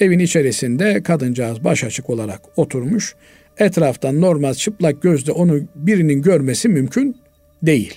Evin 0.00 0.18
içerisinde 0.18 1.02
kadıncağız 1.02 1.64
baş 1.64 1.84
açık 1.84 2.10
olarak 2.10 2.40
oturmuş. 2.56 3.14
Etraftan 3.58 4.20
normal 4.20 4.54
çıplak 4.54 5.02
gözle 5.02 5.32
onu 5.32 5.60
birinin 5.74 6.22
görmesi 6.22 6.68
mümkün 6.68 7.16
değil. 7.62 7.94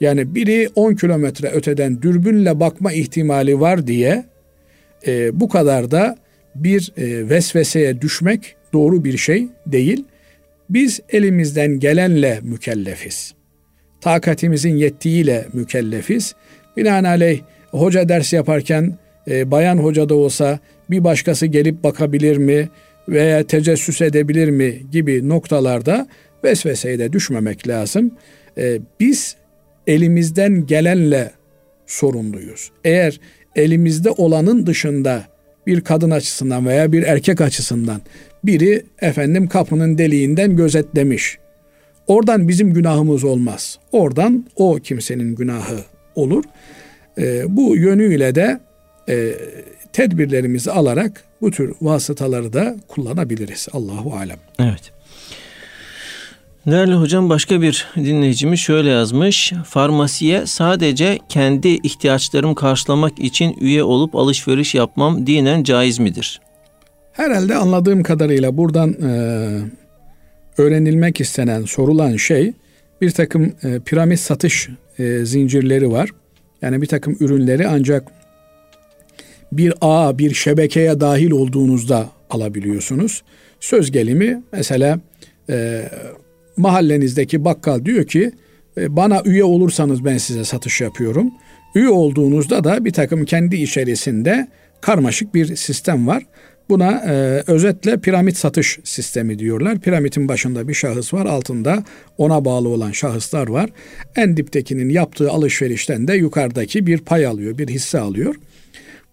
Yani 0.00 0.34
biri 0.34 0.68
10 0.74 0.94
kilometre 0.94 1.48
öteden 1.48 2.02
dürbünle 2.02 2.60
bakma 2.60 2.92
ihtimali 2.92 3.60
var 3.60 3.86
diye 3.86 4.24
e, 5.06 5.40
bu 5.40 5.48
kadar 5.48 5.90
da 5.90 6.16
bir 6.54 6.92
e, 6.96 7.28
vesveseye 7.28 8.00
düşmek 8.00 8.56
doğru 8.72 9.04
bir 9.04 9.16
şey 9.16 9.48
değil. 9.66 10.04
Biz 10.70 11.00
elimizden 11.08 11.78
gelenle 11.78 12.40
mükellefiz. 12.42 13.34
Takatimizin 14.00 14.76
yettiğiyle 14.76 15.46
mükellefiz. 15.52 16.34
Binaenaleyh 16.76 17.40
hoca 17.70 18.08
ders 18.08 18.32
yaparken 18.32 18.98
e, 19.28 19.50
bayan 19.50 19.78
hoca 19.78 20.08
da 20.08 20.14
olsa 20.14 20.58
bir 20.90 21.04
başkası 21.04 21.46
gelip 21.46 21.84
bakabilir 21.84 22.36
mi 22.36 22.68
veya 23.08 23.46
tecessüs 23.46 24.02
edebilir 24.02 24.50
mi 24.50 24.82
gibi 24.92 25.28
noktalarda 25.28 26.06
vesveseye 26.44 26.98
de 26.98 27.12
düşmemek 27.12 27.68
lazım. 27.68 28.10
E, 28.58 28.78
biz 29.00 29.36
elimizden 29.86 30.66
gelenle 30.66 31.30
sorumluyuz. 31.86 32.70
Eğer 32.84 33.20
elimizde 33.56 34.10
olanın 34.10 34.66
dışında 34.66 35.24
bir 35.66 35.80
kadın 35.80 36.10
açısından 36.10 36.66
veya 36.66 36.92
bir 36.92 37.02
erkek 37.02 37.40
açısından 37.40 38.00
biri 38.44 38.84
efendim 39.00 39.48
kapının 39.48 39.98
deliğinden 39.98 40.56
gözetlemiş. 40.56 41.38
Oradan 42.06 42.48
bizim 42.48 42.74
günahımız 42.74 43.24
olmaz. 43.24 43.78
Oradan 43.92 44.46
o 44.56 44.74
kimsenin 44.74 45.34
günahı 45.34 45.80
olur. 46.14 46.44
E, 47.18 47.56
bu 47.56 47.76
yönüyle 47.76 48.34
de 48.34 48.60
e, 49.08 49.34
tedbirlerimizi 49.92 50.70
alarak 50.70 51.24
bu 51.40 51.50
tür 51.50 51.74
vasıtaları 51.80 52.52
da 52.52 52.76
kullanabiliriz. 52.88 53.68
Allahu 53.72 54.14
alem. 54.16 54.38
Evet. 54.58 54.92
Değerli 56.66 56.94
hocam 56.94 57.28
başka 57.28 57.62
bir 57.62 57.88
dinleyicimiz 57.96 58.60
şöyle 58.60 58.88
yazmış. 58.88 59.52
Farmasiye 59.64 60.46
sadece 60.46 61.18
kendi 61.28 61.68
ihtiyaçlarımı 61.68 62.54
karşılamak 62.54 63.18
için 63.18 63.56
üye 63.60 63.82
olup 63.82 64.16
alışveriş 64.16 64.74
yapmam 64.74 65.26
dinen 65.26 65.62
caiz 65.62 65.98
midir? 65.98 66.40
Herhalde 67.12 67.56
anladığım 67.56 68.02
kadarıyla 68.02 68.56
buradan 68.56 68.92
e, 68.92 69.10
öğrenilmek 70.58 71.20
istenen, 71.20 71.64
sorulan 71.64 72.16
şey 72.16 72.52
bir 73.00 73.10
takım 73.10 73.52
e, 73.62 73.80
piramit 73.80 74.20
satış 74.20 74.68
e, 74.98 75.24
zincirleri 75.24 75.90
var. 75.90 76.10
Yani 76.62 76.82
bir 76.82 76.86
takım 76.86 77.16
ürünleri 77.20 77.68
ancak 77.68 78.08
bir 79.52 79.74
ağ, 79.80 80.18
bir 80.18 80.34
şebekeye 80.34 81.00
dahil 81.00 81.30
olduğunuzda 81.30 82.08
alabiliyorsunuz. 82.30 83.22
Söz 83.60 83.90
gelimi 83.90 84.42
mesela 84.52 85.00
e, 85.50 85.82
mahallenizdeki 86.56 87.44
bakkal 87.44 87.84
diyor 87.84 88.06
ki 88.06 88.32
e, 88.78 88.96
bana 88.96 89.22
üye 89.24 89.44
olursanız 89.44 90.04
ben 90.04 90.18
size 90.18 90.44
satış 90.44 90.80
yapıyorum. 90.80 91.30
Üye 91.74 91.88
olduğunuzda 91.88 92.64
da 92.64 92.84
bir 92.84 92.92
takım 92.92 93.24
kendi 93.24 93.56
içerisinde 93.56 94.48
karmaşık 94.80 95.34
bir 95.34 95.56
sistem 95.56 96.06
var. 96.06 96.22
Buna 96.70 96.92
e, 96.92 97.42
özetle 97.46 98.00
piramit 98.00 98.36
satış 98.36 98.78
sistemi 98.84 99.38
diyorlar. 99.38 99.80
Piramitin 99.80 100.28
başında 100.28 100.68
bir 100.68 100.74
şahıs 100.74 101.14
var, 101.14 101.26
altında 101.26 101.84
ona 102.18 102.44
bağlı 102.44 102.68
olan 102.68 102.92
şahıslar 102.92 103.48
var. 103.48 103.70
En 104.16 104.36
diptekinin 104.36 104.88
yaptığı 104.88 105.30
alışverişten 105.30 106.08
de 106.08 106.14
yukarıdaki 106.14 106.86
bir 106.86 106.98
pay 106.98 107.26
alıyor, 107.26 107.58
bir 107.58 107.68
hisse 107.68 107.98
alıyor. 107.98 108.34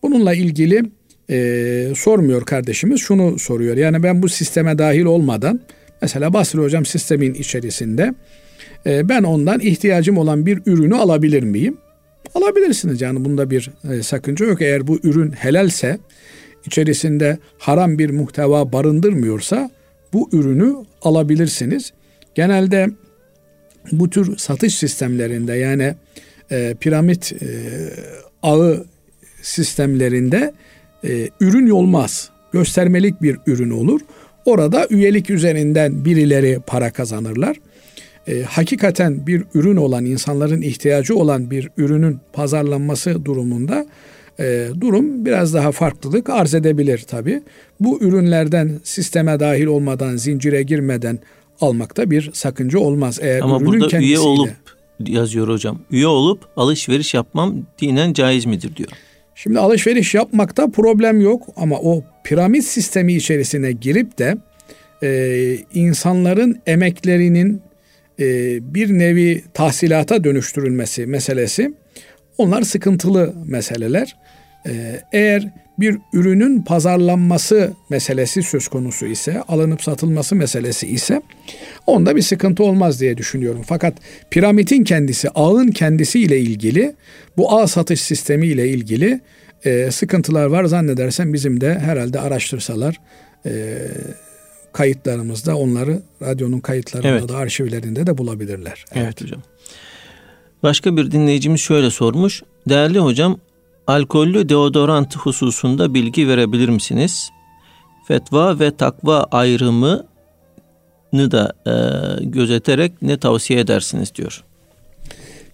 Bununla 0.04 0.34
ilgili 0.34 0.84
e, 1.30 1.94
sormuyor 1.96 2.46
kardeşimiz, 2.46 3.02
şunu 3.02 3.40
soruyor. 3.40 3.78
Yani 3.78 4.04
ben 4.04 4.22
bu 4.22 4.30
sisteme 4.30 4.78
dahil 4.78 5.06
olmadan 5.06 5.62
Mesela 6.02 6.34
Basri 6.34 6.60
Hocam 6.60 6.86
sistemin 6.86 7.34
içerisinde 7.34 8.14
e, 8.86 9.10
ben 9.10 9.24
ondan 9.24 9.60
ihtiyacım 9.60 10.18
olan 10.18 10.46
bir 10.46 10.62
ürünü 10.66 10.96
alabilir 10.96 11.44
miyim? 11.44 11.78
Alabilirsiniz 12.36 13.02
yani 13.02 13.26
bunda 13.26 13.50
bir 13.50 13.72
e, 13.92 14.04
sakınca 14.04 14.46
yok. 14.46 14.62
Eğer 14.62 14.88
bu 14.88 15.00
ürün 15.04 15.32
helalse 15.32 16.00
içerisinde 16.68 17.38
haram 17.58 17.98
bir 17.98 18.10
muhteva 18.10 18.72
barındırmıyorsa 18.74 19.72
bu 20.14 20.30
ürünü 20.32 20.76
alabilirsiniz. 21.02 21.94
Genelde 22.36 22.88
bu 23.92 24.10
tür 24.10 24.38
satış 24.38 24.76
sistemlerinde 24.76 25.54
yani 25.54 25.96
e, 26.52 26.76
piramit 26.80 27.34
e, 27.34 27.48
ağı 28.44 28.86
sistemlerinde 29.42 30.54
e, 31.04 31.30
ürün 31.40 31.70
olmaz. 31.70 32.30
Göstermelik 32.52 33.22
bir 33.22 33.38
ürün 33.48 33.70
olur. 33.70 34.02
Orada 34.46 34.88
üyelik 34.90 35.30
üzerinden 35.30 36.06
birileri 36.06 36.60
para 36.68 36.92
kazanırlar. 36.92 37.58
E, 38.28 38.42
hakikaten 38.42 39.28
bir 39.28 39.44
ürün 39.54 39.76
olan, 39.76 40.06
insanların 40.06 40.62
ihtiyacı 40.62 41.16
olan 41.16 41.52
bir 41.52 41.70
ürünün 41.78 42.20
pazarlanması 42.34 43.26
durumunda 43.26 43.86
e, 44.40 44.68
durum 44.82 45.26
biraz 45.26 45.54
daha 45.54 45.72
farklılık 45.72 46.30
arz 46.30 46.54
edebilir 46.54 46.98
tabi. 47.00 47.42
Bu 47.80 48.00
ürünlerden 48.02 48.80
sisteme 48.84 49.40
dahil 49.40 49.66
olmadan, 49.66 50.16
zincire 50.16 50.64
girmeden 50.64 51.20
almakta 51.62 52.12
bir 52.12 52.30
sakınca 52.34 52.80
olmaz. 52.80 53.20
Eğer 53.22 53.40
Ama 53.42 53.66
burada 53.66 53.88
kendisiyle... 53.88 54.08
üye 54.08 54.20
olup 54.20 54.50
yazıyor 55.08 55.48
hocam. 55.48 55.80
Üye 55.92 56.08
olup 56.08 56.46
alışveriş 56.58 57.14
yapmam 57.14 57.56
dinen 57.82 58.14
caiz 58.14 58.46
midir 58.46 58.76
diyor. 58.76 58.90
Şimdi 59.36 59.60
alışveriş 59.60 60.14
yapmakta 60.14 60.72
problem 60.72 61.22
yok 61.22 61.48
ama 61.56 61.76
o 61.80 62.04
piramit 62.24 62.64
sistemi 62.64 63.14
içerisine 63.14 63.72
girip 63.72 64.18
de 64.18 64.38
e, 65.04 65.58
insanların 65.74 66.62
emeklerinin 66.66 67.62
e, 68.20 68.26
bir 68.74 68.90
nevi 69.00 69.44
tahsilata 69.54 70.24
dönüştürülmesi 70.24 71.06
meselesi 71.06 71.74
onlar 72.38 72.62
sıkıntılı 72.62 73.34
meseleler. 73.46 74.16
E, 74.66 75.02
eğer 75.12 75.52
bir 75.80 75.98
ürünün 76.14 76.62
pazarlanması 76.62 77.74
meselesi 77.90 78.44
söz 78.44 78.68
konusu 78.68 79.06
ise, 79.06 79.42
alınıp 79.48 79.84
satılması 79.84 80.36
meselesi 80.36 80.88
ise 80.88 81.22
onda 81.88 82.16
bir 82.16 82.22
sıkıntı 82.22 82.64
olmaz 82.64 83.02
diye 83.02 83.18
düşünüyorum. 83.18 83.62
Fakat 83.66 83.94
piramidin 84.32 84.84
kendisi, 84.84 85.30
ağın 85.30 85.68
kendisi 85.68 86.20
ile 86.20 86.40
ilgili, 86.40 86.96
bu 87.38 87.60
ağ 87.60 87.68
satış 87.68 88.02
sistemi 88.02 88.48
ile 88.48 88.70
ilgili 88.70 89.22
e, 89.66 89.92
sıkıntılar 89.92 90.46
var. 90.46 90.66
Zannedersem 90.66 91.34
bizim 91.34 91.62
de 91.62 91.80
herhalde 91.80 92.20
araştırsalar 92.20 93.00
e, 93.46 93.78
kayıtlarımızda 94.74 95.58
onları 95.58 96.02
radyonun 96.22 96.60
kayıtlarında 96.60 97.08
evet. 97.08 97.30
da 97.30 97.38
arşivlerinde 97.38 98.08
de 98.08 98.18
bulabilirler. 98.18 98.86
Evet. 98.92 99.04
evet 99.04 99.22
hocam. 99.22 99.42
Başka 100.64 100.98
bir 100.98 101.12
dinleyicimiz 101.12 101.62
şöyle 101.62 101.90
sormuş. 101.90 102.44
Değerli 102.70 103.00
hocam 103.00 103.40
alkollü 103.88 104.50
deodorant 104.50 105.16
hususunda 105.16 105.94
bilgi 105.94 106.28
verebilir 106.28 106.70
misiniz? 106.70 107.30
Fetva 108.08 108.60
ve 108.60 108.78
takva 108.78 109.24
ayrımını 109.32 110.02
da 111.14 111.54
e, 111.66 111.74
gözeterek 112.26 113.02
ne 113.02 113.20
tavsiye 113.20 113.60
edersiniz 113.60 114.16
diyor. 114.16 114.44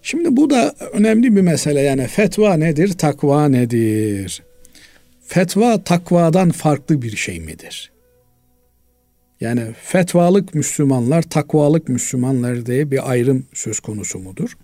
Şimdi 0.02 0.36
bu 0.36 0.50
da 0.50 0.74
önemli 0.92 1.36
bir 1.36 1.40
mesele 1.40 1.80
yani 1.80 2.06
fetva 2.06 2.54
nedir, 2.54 2.92
takva 2.92 3.48
nedir? 3.48 4.42
Fetva 5.26 5.84
takvadan 5.84 6.50
farklı 6.50 7.02
bir 7.02 7.16
şey 7.16 7.40
midir? 7.40 7.92
Yani 9.40 9.62
fetvalık 9.82 10.54
Müslümanlar, 10.54 11.22
takvalık 11.22 11.88
Müslümanlar 11.88 12.66
diye 12.66 12.90
bir 12.90 13.10
ayrım 13.10 13.46
söz 13.52 13.80
konusu 13.80 14.18
mudur? 14.18 14.56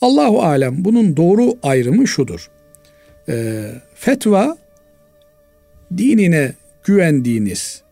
Allahu 0.00 0.42
alem 0.42 0.84
bunun 0.84 1.16
doğru 1.16 1.54
ayrımı 1.62 2.08
şudur. 2.08 2.50
E, 3.30 3.64
fetva 3.94 4.56
dinine 5.96 6.52
güvendiğiniz 6.84 7.82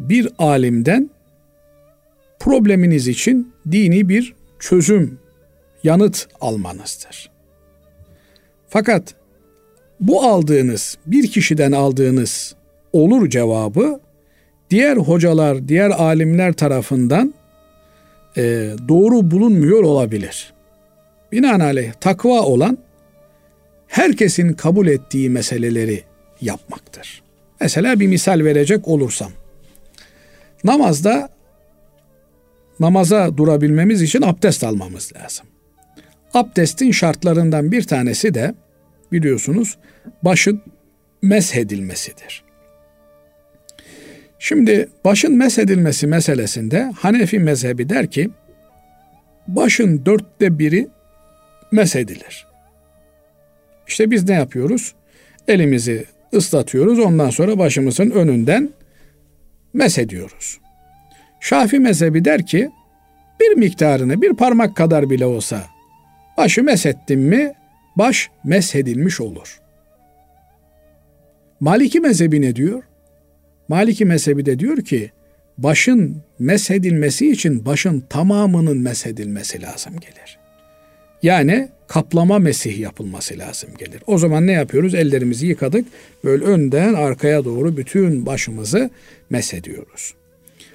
bir 0.00 0.28
alimden 0.38 1.10
probleminiz 2.38 3.08
için 3.08 3.52
dini 3.72 4.08
bir 4.08 4.34
çözüm, 4.58 5.18
yanıt 5.82 6.28
almanızdır. 6.40 7.30
Fakat 8.68 9.14
bu 10.00 10.22
aldığınız, 10.22 10.98
bir 11.06 11.30
kişiden 11.30 11.72
aldığınız 11.72 12.54
olur 12.92 13.28
cevabı 13.28 14.00
diğer 14.70 14.96
hocalar, 14.96 15.68
diğer 15.68 15.90
alimler 15.90 16.52
tarafından 16.52 17.34
e, 18.36 18.42
doğru 18.88 19.30
bulunmuyor 19.30 19.82
olabilir. 19.82 20.52
Binaenaleyh 21.32 21.92
takva 21.92 22.42
olan 22.42 22.78
herkesin 23.94 24.52
kabul 24.52 24.86
ettiği 24.86 25.30
meseleleri 25.30 26.02
yapmaktır. 26.40 27.22
Mesela 27.60 28.00
bir 28.00 28.06
misal 28.06 28.44
verecek 28.44 28.88
olursam. 28.88 29.32
Namazda 30.64 31.28
namaza 32.80 33.36
durabilmemiz 33.36 34.02
için 34.02 34.22
abdest 34.22 34.64
almamız 34.64 35.12
lazım. 35.16 35.46
Abdestin 36.34 36.90
şartlarından 36.90 37.72
bir 37.72 37.82
tanesi 37.82 38.34
de 38.34 38.54
biliyorsunuz 39.12 39.76
başın 40.22 40.62
meshedilmesidir. 41.22 42.44
Şimdi 44.38 44.88
başın 45.04 45.36
meshedilmesi 45.36 46.06
meselesinde 46.06 46.92
Hanefi 46.98 47.38
mezhebi 47.38 47.88
der 47.88 48.10
ki 48.10 48.30
başın 49.48 50.06
dörtte 50.06 50.58
biri 50.58 50.88
meshedilir. 51.72 52.53
İşte 53.94 54.10
biz 54.10 54.28
ne 54.28 54.34
yapıyoruz? 54.34 54.94
Elimizi 55.48 56.04
ıslatıyoruz. 56.34 56.98
Ondan 56.98 57.30
sonra 57.30 57.58
başımızın 57.58 58.10
önünden 58.10 58.70
mesediyoruz. 59.72 60.60
Şafi 61.40 61.78
mezhebi 61.78 62.24
der 62.24 62.46
ki 62.46 62.70
bir 63.40 63.56
miktarını 63.56 64.22
bir 64.22 64.34
parmak 64.34 64.76
kadar 64.76 65.10
bile 65.10 65.26
olsa 65.26 65.64
başı 66.36 66.62
mesettim 66.62 67.20
mi 67.20 67.52
baş 67.96 68.30
meshedilmiş 68.44 69.20
olur. 69.20 69.60
Maliki 71.60 72.00
mezhebi 72.00 72.40
ne 72.40 72.56
diyor? 72.56 72.82
Maliki 73.68 74.04
mezhebi 74.04 74.46
de 74.46 74.58
diyor 74.58 74.76
ki 74.76 75.10
başın 75.58 76.22
meshedilmesi 76.38 77.30
için 77.30 77.66
başın 77.66 78.00
tamamının 78.00 78.78
meshedilmesi 78.78 79.62
lazım 79.62 79.92
gelir. 80.00 80.38
Yani 81.22 81.68
kaplama 81.94 82.38
mesih 82.38 82.78
yapılması 82.78 83.38
lazım 83.38 83.70
gelir. 83.78 84.02
O 84.06 84.18
zaman 84.18 84.46
ne 84.46 84.52
yapıyoruz? 84.52 84.94
Ellerimizi 84.94 85.46
yıkadık. 85.46 85.86
Böyle 86.24 86.44
önden 86.44 86.94
arkaya 86.94 87.44
doğru 87.44 87.76
bütün 87.76 88.26
başımızı 88.26 88.90
mesediyoruz. 89.30 90.14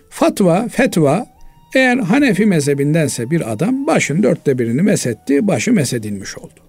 Fatva, 0.10 0.68
fetva 0.68 1.28
eğer 1.76 1.98
Hanefi 1.98 2.46
mezhebindense 2.46 3.32
bir 3.32 3.52
adam 3.52 3.88
başın 3.88 4.24
dörtte 4.24 4.60
birini 4.60 4.82
mesetti, 4.82 5.48
başı 5.48 5.74
mesedilmiş 5.74 6.38
oldu. 6.38 6.60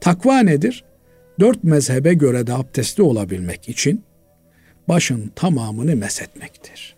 Takva 0.00 0.38
nedir? 0.38 0.84
Dört 1.40 1.64
mezhebe 1.64 2.14
göre 2.14 2.46
de 2.46 2.52
abdestli 2.52 3.02
olabilmek 3.02 3.68
için 3.68 4.04
başın 4.88 5.32
tamamını 5.34 5.96
mesetmektir. 5.96 6.96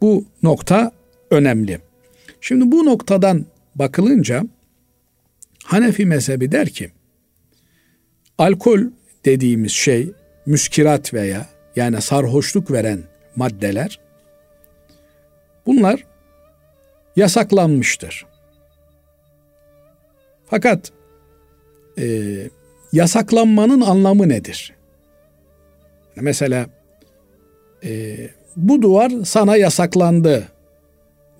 Bu 0.00 0.24
nokta 0.42 0.92
önemli. 1.30 1.78
Şimdi 2.40 2.72
bu 2.72 2.86
noktadan 2.86 3.46
bakılınca 3.74 4.44
Hanefi 5.72 6.06
mezhebi 6.06 6.52
der 6.52 6.68
ki 6.68 6.90
alkol 8.38 8.80
dediğimiz 9.24 9.72
şey 9.72 10.12
müskirat 10.46 11.14
veya 11.14 11.46
yani 11.76 12.02
sarhoşluk 12.02 12.70
veren 12.70 13.02
maddeler 13.36 14.00
bunlar 15.66 16.06
yasaklanmıştır. 17.16 18.26
Fakat 20.46 20.92
e, 21.98 22.36
yasaklanmanın 22.92 23.80
anlamı 23.80 24.28
nedir? 24.28 24.74
Mesela 26.16 26.66
e, 27.84 28.16
bu 28.56 28.82
duvar 28.82 29.12
sana 29.24 29.56
yasaklandı 29.56 30.48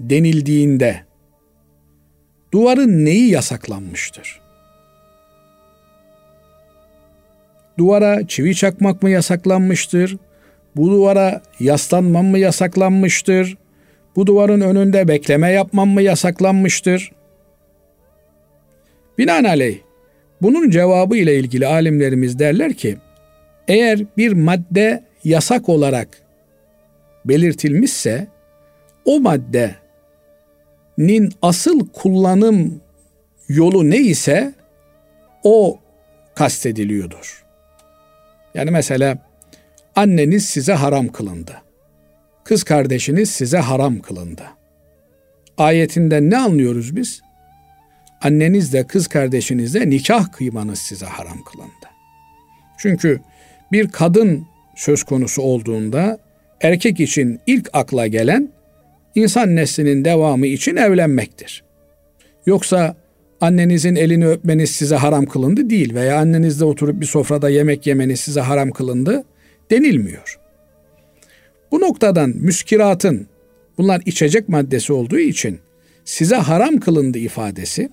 denildiğinde 0.00 1.04
duvarın 2.52 3.04
neyi 3.04 3.30
yasaklanmıştır? 3.30 4.40
Duvara 7.78 8.26
çivi 8.26 8.54
çakmak 8.54 9.02
mı 9.02 9.10
yasaklanmıştır? 9.10 10.16
Bu 10.76 10.90
duvara 10.90 11.42
yaslanmam 11.60 12.26
mı 12.26 12.38
yasaklanmıştır? 12.38 13.56
Bu 14.16 14.26
duvarın 14.26 14.60
önünde 14.60 15.08
bekleme 15.08 15.52
yapmam 15.52 15.88
mı 15.88 16.02
yasaklanmıştır? 16.02 17.12
Binaenaleyh 19.18 19.78
bunun 20.42 20.70
cevabı 20.70 21.16
ile 21.16 21.38
ilgili 21.38 21.66
alimlerimiz 21.66 22.38
derler 22.38 22.74
ki 22.74 22.96
eğer 23.68 24.00
bir 24.16 24.32
madde 24.32 25.04
yasak 25.24 25.68
olarak 25.68 26.08
belirtilmişse 27.24 28.26
o 29.04 29.20
maddenin 30.98 31.32
asıl 31.42 31.88
kullanım 31.88 32.80
yolu 33.48 33.90
ne 33.90 33.98
ise 33.98 34.54
o 35.42 35.80
kastediliyordur. 36.34 37.44
Yani 38.54 38.70
mesela 38.70 39.18
anneniz 39.96 40.44
size 40.44 40.72
haram 40.72 41.08
kılındı. 41.08 41.62
Kız 42.44 42.64
kardeşiniz 42.64 43.30
size 43.30 43.58
haram 43.58 44.00
kılındı. 44.00 44.42
Ayetinden 45.58 46.30
ne 46.30 46.36
anlıyoruz 46.36 46.96
biz? 46.96 47.22
Annenizle 48.22 48.86
kız 48.86 49.06
kardeşinizle 49.06 49.90
nikah 49.90 50.32
kıymanız 50.32 50.78
size 50.78 51.06
haram 51.06 51.44
kılındı. 51.44 51.86
Çünkü 52.78 53.20
bir 53.72 53.88
kadın 53.88 54.46
söz 54.76 55.02
konusu 55.02 55.42
olduğunda 55.42 56.18
erkek 56.60 57.00
için 57.00 57.40
ilk 57.46 57.70
akla 57.72 58.06
gelen 58.06 58.48
insan 59.14 59.56
neslinin 59.56 60.04
devamı 60.04 60.46
için 60.46 60.76
evlenmektir. 60.76 61.64
Yoksa 62.46 62.96
annenizin 63.40 63.96
elini 63.96 64.28
öpmeniz 64.28 64.70
size 64.70 64.96
haram 64.96 65.26
kılındı 65.26 65.70
değil 65.70 65.94
veya 65.94 66.18
annenizle 66.18 66.64
oturup 66.64 67.00
bir 67.00 67.06
sofrada 67.06 67.50
yemek 67.50 67.86
yemeniz 67.86 68.20
size 68.20 68.40
haram 68.40 68.70
kılındı 68.70 69.24
denilmiyor. 69.70 70.38
Bu 71.72 71.80
noktadan 71.80 72.30
müskiratın 72.30 73.26
bunlar 73.78 74.02
içecek 74.06 74.48
maddesi 74.48 74.92
olduğu 74.92 75.18
için 75.18 75.60
size 76.04 76.36
haram 76.36 76.80
kılındı 76.80 77.18
ifadesi 77.18 77.90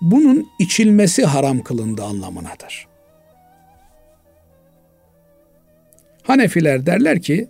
bunun 0.00 0.46
içilmesi 0.58 1.24
haram 1.24 1.62
kılındı 1.62 2.02
anlamınadır. 2.02 2.86
Hanefiler 6.22 6.86
derler 6.86 7.22
ki 7.22 7.48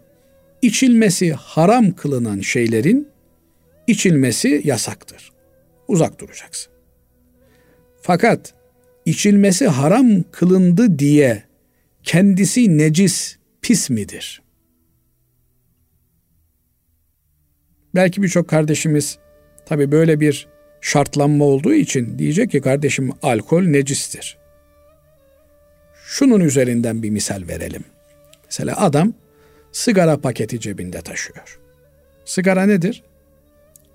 içilmesi 0.67 1.33
haram 1.33 1.93
kılınan 1.93 2.41
şeylerin 2.41 3.09
içilmesi 3.87 4.62
yasaktır. 4.65 5.33
Uzak 5.89 6.21
duracaksın. 6.21 6.73
Fakat 8.03 8.55
içilmesi 9.05 9.69
haram 9.69 10.23
kılındı 10.23 10.99
diye 10.99 11.43
kendisi 12.03 12.79
necis, 12.79 13.37
pis 13.62 13.91
midir? 13.91 14.43
Belki 17.95 18.23
birçok 18.23 18.49
kardeşimiz 18.49 19.19
tabi 19.67 19.93
böyle 19.93 20.21
bir 20.21 20.49
şartlanma 20.81 21.45
olduğu 21.45 21.75
için 21.75 22.19
diyecek 22.19 22.51
ki 22.51 22.61
kardeşim 22.61 23.11
alkol 23.23 23.62
necistir. 23.62 24.39
Şunun 26.07 26.41
üzerinden 26.41 27.03
bir 27.03 27.11
misal 27.11 27.49
verelim. 27.49 27.85
Mesela 28.45 28.81
adam 28.81 29.15
sigara 29.75 30.16
paketi 30.16 30.61
cebinde 30.61 31.01
taşıyor. 31.01 31.59
Sigara 32.25 32.66
nedir? 32.66 33.03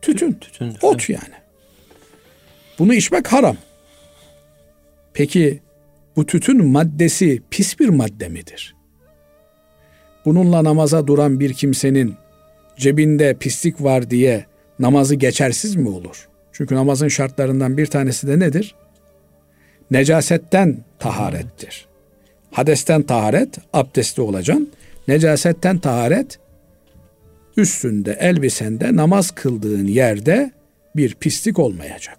Tütün. 0.01 0.33
Tütün. 0.33 0.75
Ot 0.81 1.09
yani. 1.09 1.39
Bunu 2.79 2.93
içmek 2.93 3.27
haram. 3.27 3.57
Peki 5.13 5.59
bu 6.15 6.25
tütün 6.25 6.65
maddesi 6.65 7.41
pis 7.49 7.79
bir 7.79 7.89
madde 7.89 8.29
midir? 8.29 8.75
Bununla 10.25 10.63
namaza 10.63 11.07
duran 11.07 11.39
bir 11.39 11.53
kimsenin 11.53 12.15
cebinde 12.77 13.33
pislik 13.33 13.83
var 13.83 14.09
diye 14.09 14.45
namazı 14.79 15.15
geçersiz 15.15 15.75
mi 15.75 15.89
olur? 15.89 16.29
Çünkü 16.51 16.75
namazın 16.75 17.07
şartlarından 17.07 17.77
bir 17.77 17.85
tanesi 17.85 18.27
de 18.27 18.39
nedir? 18.39 18.75
Necasetten 19.91 20.77
taharettir. 20.99 21.87
Hadesten 22.51 23.01
taharet, 23.01 23.57
abdestli 23.73 24.21
olacaksın. 24.21 24.71
Necasetten 25.09 25.77
taharet, 25.77 26.39
üstünde, 27.57 28.17
elbisende, 28.19 28.95
namaz 28.95 29.31
kıldığın 29.31 29.87
yerde 29.87 30.51
bir 30.95 31.15
pislik 31.15 31.59
olmayacak. 31.59 32.17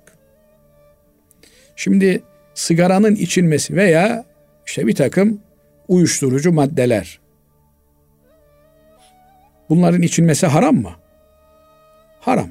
Şimdi 1.76 2.22
sigaranın 2.55 3.14
içilmesi 3.14 3.76
veya 3.76 4.24
işte 4.66 4.86
bir 4.86 4.95
takım 4.95 5.41
uyuşturucu 5.88 6.53
maddeler. 6.53 7.20
Bunların 9.68 10.03
içilmesi 10.03 10.47
haram 10.47 10.76
mı? 10.76 10.93
Haram. 12.20 12.49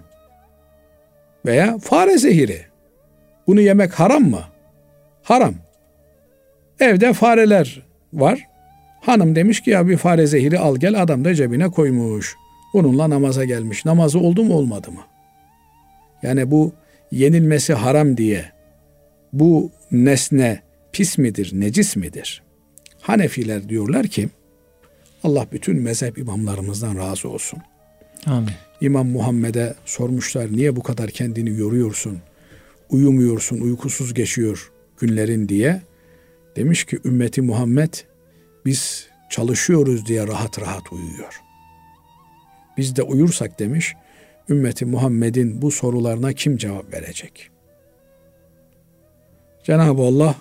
Veya 1.45 1.77
fare 1.77 2.17
zehiri. 2.17 2.65
Bunu 3.47 3.61
yemek 3.61 3.93
haram 3.93 4.23
mı? 4.23 4.43
Haram. 5.23 5.55
Evde 6.79 7.13
fareler 7.13 7.83
var. 8.13 8.49
Hanım 9.01 9.35
demiş 9.35 9.61
ki 9.61 9.69
ya 9.69 9.87
bir 9.87 9.97
fare 9.97 10.27
zehiri 10.27 10.59
al 10.59 10.75
gel 10.75 11.01
adam 11.01 11.25
da 11.25 11.35
cebine 11.35 11.69
koymuş. 11.69 12.35
Bununla 12.73 13.09
namaza 13.09 13.45
gelmiş. 13.45 13.85
Namazı 13.85 14.19
oldu 14.19 14.43
mu 14.43 14.53
olmadı 14.53 14.91
mı? 14.91 15.01
Yani 16.23 16.51
bu 16.51 16.73
yenilmesi 17.11 17.73
haram 17.73 18.17
diye 18.17 18.45
bu 19.33 19.71
nesne 19.91 20.61
pis 20.91 21.17
midir, 21.17 21.51
necis 21.53 21.95
midir? 21.95 22.43
Hanefiler 23.01 23.69
diyorlar 23.69 24.07
ki 24.07 24.29
Allah 25.23 25.47
bütün 25.51 25.81
mezhep 25.81 26.17
imamlarımızdan 26.17 26.97
razı 26.97 27.29
olsun. 27.29 27.59
Amin. 28.25 28.51
İmam 28.81 29.07
Muhammed'e 29.07 29.73
sormuşlar 29.85 30.51
niye 30.51 30.75
bu 30.75 30.83
kadar 30.83 31.09
kendini 31.09 31.59
yoruyorsun? 31.59 32.17
Uyumuyorsun, 32.89 33.61
uykusuz 33.61 34.13
geçiyor 34.13 34.71
günlerin 34.99 35.49
diye. 35.49 35.81
Demiş 36.55 36.83
ki 36.83 36.99
ümmeti 37.05 37.41
Muhammed 37.41 37.93
biz 38.65 39.07
çalışıyoruz 39.29 40.05
diye 40.05 40.27
rahat 40.27 40.61
rahat 40.61 40.93
uyuyor. 40.93 41.41
Biz 42.77 42.95
de 42.95 43.03
uyursak 43.03 43.59
demiş 43.59 43.95
ümmeti 44.49 44.85
Muhammed'in 44.85 45.61
bu 45.61 45.71
sorularına 45.71 46.33
kim 46.33 46.57
cevap 46.57 46.93
verecek? 46.93 47.49
Cenab-ı 49.63 50.01
Allah 50.01 50.35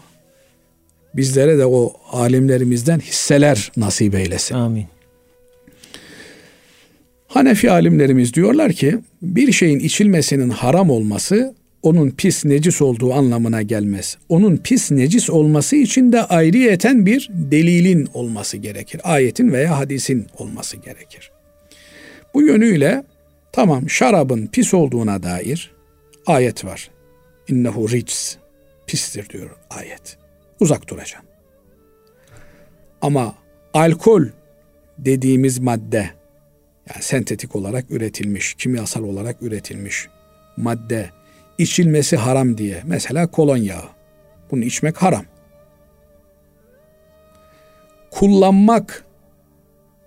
bizlere 1.15 1.59
de 1.59 1.67
o 1.67 1.93
alimlerimizden 2.13 3.01
hisseler 3.01 3.73
nasip 3.77 4.15
eylesin. 4.15 4.55
Amin. 4.55 4.87
Hanefi 7.27 7.71
alimlerimiz 7.71 8.35
diyorlar 8.35 8.73
ki 8.73 8.99
bir 9.23 9.53
şeyin 9.53 9.79
içilmesinin 9.79 10.51
haram 10.51 10.91
olması 10.91 11.55
onun 11.83 12.11
pis 12.11 12.45
necis 12.45 12.83
olduğu 12.83 13.15
anlamına 13.15 13.63
gelmez. 13.63 14.19
Onun 14.29 14.57
pis 14.57 14.91
necis 14.91 15.31
olması 15.31 15.77
için 15.77 16.13
de 16.13 16.23
ayrıyeten 16.23 17.07
bir 17.07 17.29
delilin 17.33 18.09
olması 18.15 18.57
gerekir. 18.57 19.01
Ayetin 19.05 19.53
veya 19.53 19.79
hadisin 19.79 20.27
olması 20.39 20.77
gerekir. 20.77 21.31
Bu 22.35 22.43
yönüyle 22.43 23.05
tamam 23.53 23.91
şarabın 23.91 24.47
pis 24.47 24.75
olduğuna 24.75 25.23
dair 25.23 25.73
ayet 26.27 26.65
var. 26.65 26.91
İnnehu 27.49 27.91
rics 27.91 28.37
pistir 28.87 29.29
diyor 29.29 29.51
ayet. 29.71 30.17
Uzak 30.61 30.89
duracaksın. 30.89 31.29
Ama 33.01 33.35
alkol 33.75 34.25
dediğimiz 34.99 35.59
madde 35.59 36.11
yani 36.91 37.03
sentetik 37.03 37.57
olarak 37.57 37.91
üretilmiş, 37.91 38.55
kimyasal 38.55 39.03
olarak 39.03 39.43
üretilmiş 39.43 40.09
madde 40.57 41.11
içilmesi 41.59 42.17
haram 42.17 42.59
diye. 42.59 42.83
Mesela 42.87 43.27
kolonya. 43.27 43.83
Bunu 44.51 44.65
içmek 44.65 44.97
haram. 44.97 45.25
Kullanmak 48.11 49.05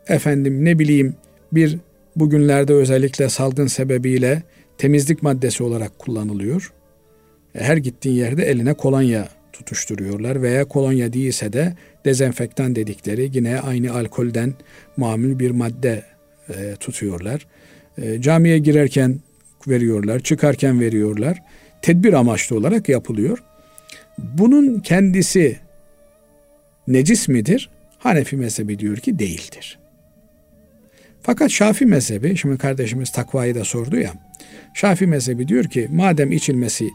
efendim 0.08 0.66
ne 0.66 0.80
bileyim 0.80 1.16
bir 1.52 1.78
bugünlerde 2.16 2.74
özellikle 2.74 3.30
salgın 3.30 3.68
sebebiyle 3.68 4.44
temizlik 4.78 5.24
maddesi 5.24 5.64
olarak 5.64 6.00
kullanılıyor. 6.00 6.74
Her 7.54 7.78
gittiğin 7.78 8.16
yerde 8.16 8.44
eline 8.44 8.74
kolonya 8.74 9.28
tutuşturuyorlar 9.54 10.42
veya 10.42 10.66
kolonya 10.66 11.14
değilse 11.14 11.54
de 11.54 11.76
dezenfektan 12.06 12.76
dedikleri 12.76 13.30
yine 13.34 13.60
aynı 13.60 13.94
alkolden 13.94 14.54
mamül 14.98 15.40
bir 15.40 15.52
madde 15.52 16.04
e, 16.50 16.76
tutuyorlar. 16.80 17.48
E, 17.98 18.22
camiye 18.22 18.58
girerken 18.60 19.20
veriyorlar, 19.68 20.20
çıkarken 20.20 20.80
veriyorlar. 20.80 21.44
Tedbir 21.82 22.14
amaçlı 22.14 22.58
olarak 22.58 22.90
yapılıyor. 22.90 23.44
Bunun 24.18 24.80
kendisi 24.80 25.60
necis 26.88 27.28
midir? 27.28 27.70
Hanefi 28.00 28.38
mezhebi 28.38 28.80
diyor 28.80 28.98
ki 28.98 29.20
değildir. 29.20 29.80
Fakat 31.22 31.52
Şafi 31.52 31.86
mezhebi, 31.86 32.38
şimdi 32.38 32.58
kardeşimiz 32.58 33.12
takvayı 33.12 33.56
da 33.56 33.64
sordu 33.64 33.98
ya. 33.98 34.14
Şafi 34.74 35.08
mezhebi 35.08 35.48
diyor 35.48 35.64
ki 35.64 35.88
madem 35.92 36.32
içilmesi 36.32 36.90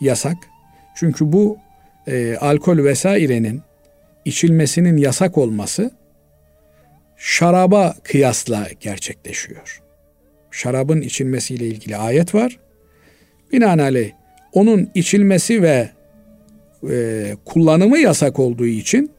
yasak, 0.00 0.36
çünkü 0.94 1.32
bu 1.32 1.58
e, 2.06 2.36
alkol 2.36 2.84
vesairenin 2.84 3.62
içilmesinin 4.24 4.96
yasak 4.96 5.38
olması 5.38 5.90
şaraba 7.16 7.94
kıyasla 8.02 8.68
gerçekleşiyor. 8.80 9.79
Şarabın 10.50 11.00
içilmesiyle 11.00 11.66
ilgili 11.66 11.96
ayet 11.96 12.34
var. 12.34 12.58
Binaenaleyh 13.52 14.10
onun 14.52 14.90
içilmesi 14.94 15.62
ve 15.62 15.90
e, 16.90 17.36
kullanımı 17.44 17.98
yasak 17.98 18.38
olduğu 18.38 18.66
için 18.66 19.10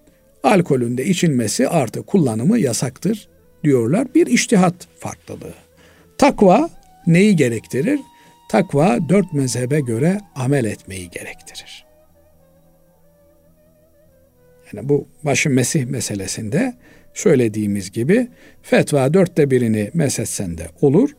alkolün 0.43 0.97
de 0.97 1.05
içilmesi 1.05 1.67
artı 1.67 2.03
kullanımı 2.03 2.59
yasaktır 2.59 3.29
diyorlar 3.63 4.07
bir 4.15 4.27
iştihat 4.27 4.73
farklılığı. 4.99 5.53
Takva 6.17 6.69
neyi 7.07 7.35
gerektirir? 7.35 7.99
Takva 8.49 9.09
dört 9.09 9.33
mezhebe 9.33 9.79
göre 9.79 10.19
amel 10.35 10.65
etmeyi 10.65 11.09
gerektirir. 11.09 11.85
Yani 14.73 14.89
bu 14.89 15.07
başı 15.23 15.49
Mesih 15.49 15.85
meselesinde 15.85 16.73
söylediğimiz 17.13 17.91
gibi 17.91 18.27
fetva 18.61 19.13
dörtte 19.13 19.51
birini 19.51 19.91
mesetsen 19.93 20.57
de 20.57 20.67
olur. 20.81 21.09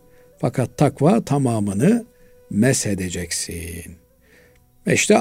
Fakat 0.43 0.78
takva 0.78 1.24
tamamını 1.24 2.05
mesedeceksin. 2.51 3.93
İşte 4.86 5.18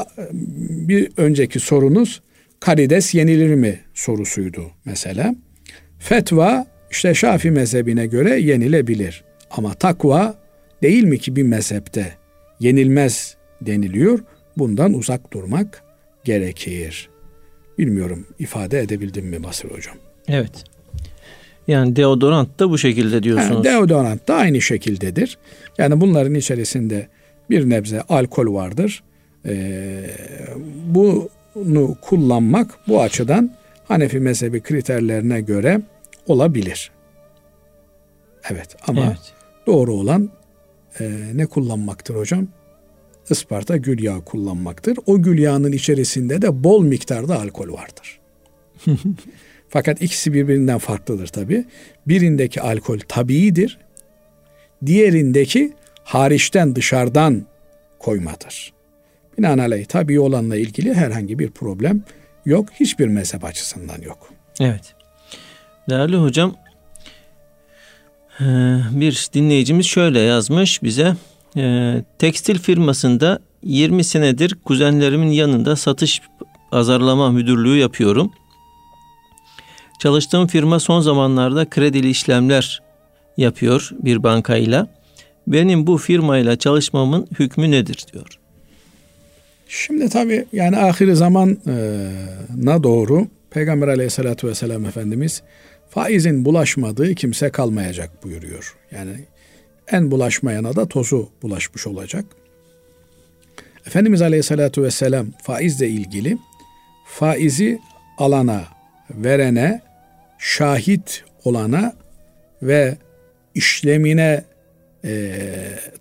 bir 0.88 1.11
önceki 1.17 1.59
sorunuz 1.59 2.22
karides 2.59 3.15
yenilir 3.15 3.55
mi 3.55 3.80
sorusuydu 3.93 4.72
mesela. 4.86 5.36
Fetva 5.99 6.65
işte 6.91 7.13
Şafi 7.13 7.51
mezhebine 7.51 8.05
göre 8.05 8.39
yenilebilir. 8.39 9.24
Ama 9.51 9.74
takva 9.74 10.36
değil 10.82 11.03
mi 11.03 11.19
ki 11.19 11.36
bir 11.36 11.43
mezhepte 11.43 12.13
yenilmez 12.59 13.36
deniliyor. 13.61 14.19
Bundan 14.57 14.93
uzak 14.93 15.34
durmak 15.34 15.84
gerekir. 16.24 17.09
Bilmiyorum 17.78 18.28
ifade 18.39 18.80
edebildim 18.80 19.26
mi 19.26 19.43
Basır 19.43 19.72
Hocam? 19.72 19.95
Evet. 20.28 20.63
Yani 21.72 21.95
deodorant 21.95 22.59
da 22.59 22.69
bu 22.69 22.78
şekilde 22.78 23.24
diyorsunuz. 23.24 23.65
Yani 23.65 23.76
deodorant 23.76 24.28
da 24.28 24.36
aynı 24.36 24.61
şekildedir. 24.61 25.38
Yani 25.78 26.01
bunların 26.01 26.34
içerisinde 26.34 27.07
bir 27.49 27.69
nebze 27.69 28.01
alkol 28.01 28.53
vardır. 28.53 29.03
Ee, 29.45 30.05
bunu 31.55 31.97
kullanmak 32.01 32.80
bu 32.88 33.01
açıdan 33.01 33.51
Hanefi 33.88 34.19
mezhebi 34.19 34.61
kriterlerine 34.61 35.41
göre 35.41 35.82
olabilir. 36.28 36.91
Evet 38.51 38.76
ama 38.88 39.05
evet. 39.05 39.34
doğru 39.67 39.93
olan 39.93 40.30
e, 40.99 41.11
ne 41.34 41.45
kullanmaktır 41.45 42.15
hocam? 42.15 42.47
Isparta 43.30 43.78
gül 43.78 44.03
yağı 44.03 44.22
kullanmaktır. 44.22 44.97
O 45.05 45.22
gül 45.22 45.39
yağının 45.39 45.72
içerisinde 45.72 46.41
de 46.41 46.63
bol 46.63 46.84
miktarda 46.84 47.39
alkol 47.39 47.74
vardır. 47.74 48.19
Fakat 49.72 50.01
ikisi 50.01 50.34
birbirinden 50.34 50.78
farklıdır 50.78 51.28
tabi. 51.28 51.65
Birindeki 52.07 52.61
alkol 52.61 52.99
tabiidir. 52.99 53.78
Diğerindeki 54.86 55.74
hariçten 56.03 56.76
dışarıdan 56.76 57.45
koymadır. 57.99 58.74
Binaenaleyh 59.38 59.86
tabii 59.86 60.19
olanla 60.19 60.55
ilgili 60.55 60.93
herhangi 60.93 61.39
bir 61.39 61.51
problem 61.51 62.03
yok. 62.45 62.69
Hiçbir 62.80 63.07
mezhep 63.07 63.45
açısından 63.45 64.01
yok. 64.01 64.30
Evet. 64.59 64.95
Değerli 65.89 66.15
hocam 66.17 66.55
bir 68.91 69.28
dinleyicimiz 69.34 69.86
şöyle 69.86 70.19
yazmış 70.19 70.84
bize. 70.84 71.15
Tekstil 72.19 72.59
firmasında 72.59 73.39
20 73.63 74.03
senedir 74.03 74.55
kuzenlerimin 74.65 75.32
yanında 75.32 75.76
satış 75.76 76.22
azarlama 76.72 77.32
müdürlüğü 77.32 77.78
yapıyorum. 77.78 78.32
Çalıştığım 80.02 80.47
firma 80.47 80.80
son 80.80 81.02
zamanlarda 81.02 81.70
kredili 81.70 82.10
işlemler 82.10 82.82
yapıyor 83.38 83.89
bir 83.93 84.24
bankayla. 84.24 84.88
Benim 85.47 85.88
bu 85.88 85.97
firmayla 85.97 86.56
çalışmamın 86.56 87.28
hükmü 87.39 87.72
nedir 87.72 88.06
diyor. 88.14 88.39
Şimdi 89.68 90.10
tabi 90.10 90.45
yani 90.54 90.78
ahiri 90.78 91.16
zamana 91.16 92.84
doğru 92.84 93.28
Peygamber 93.52 93.88
aleyhissalatü 93.88 94.47
vesselam 94.47 94.86
Efendimiz 94.86 95.41
faizin 95.89 96.45
bulaşmadığı 96.45 97.16
kimse 97.16 97.49
kalmayacak 97.49 98.24
buyuruyor. 98.24 98.76
Yani 98.91 99.12
en 99.91 100.12
bulaşmayana 100.12 100.76
da 100.76 100.88
tozu 100.88 101.30
bulaşmış 101.41 101.88
olacak. 101.88 102.26
Efendimiz 103.88 104.22
aleyhissalatü 104.22 104.84
vesselam 104.84 105.28
faizle 105.43 105.89
ilgili 105.89 106.38
faizi 107.06 107.80
alana, 108.18 108.64
verene, 109.10 109.90
şahit 110.41 111.23
olana 111.43 111.93
ve 112.61 112.97
işlemine 113.55 114.43
e, 115.05 115.31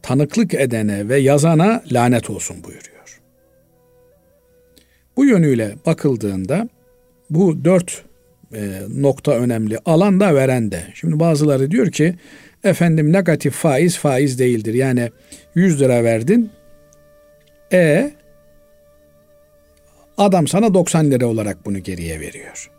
tanıklık 0.03 0.55
edene 0.55 1.09
ve 1.09 1.17
yazana 1.17 1.83
lanet 1.93 2.31
olsun 2.31 2.57
buyuruyor. 2.65 3.21
Bu 5.17 5.25
yönüyle 5.25 5.75
bakıldığında 5.87 6.69
bu 7.31 7.65
dört 7.65 8.05
e, 8.55 8.81
nokta 8.97 9.33
önemli. 9.33 9.79
Alan 9.85 10.21
da 10.21 10.35
veren 10.35 10.73
de. 10.73 10.83
Şimdi 10.95 11.21
bazıları 11.21 11.71
diyor 11.71 11.91
ki 11.91 12.15
efendim 12.65 13.13
negatif 13.13 13.55
faiz 13.55 13.99
faiz 13.99 14.39
değildir. 14.39 14.75
Yani 14.75 15.11
100 15.55 15.81
lira 15.81 16.05
verdin. 16.05 16.51
E 17.73 18.11
adam 20.19 20.49
sana 20.49 20.75
90 20.75 21.11
lira 21.11 21.27
olarak 21.27 21.67
bunu 21.67 21.79
geriye 21.79 22.21
veriyor. 22.21 22.71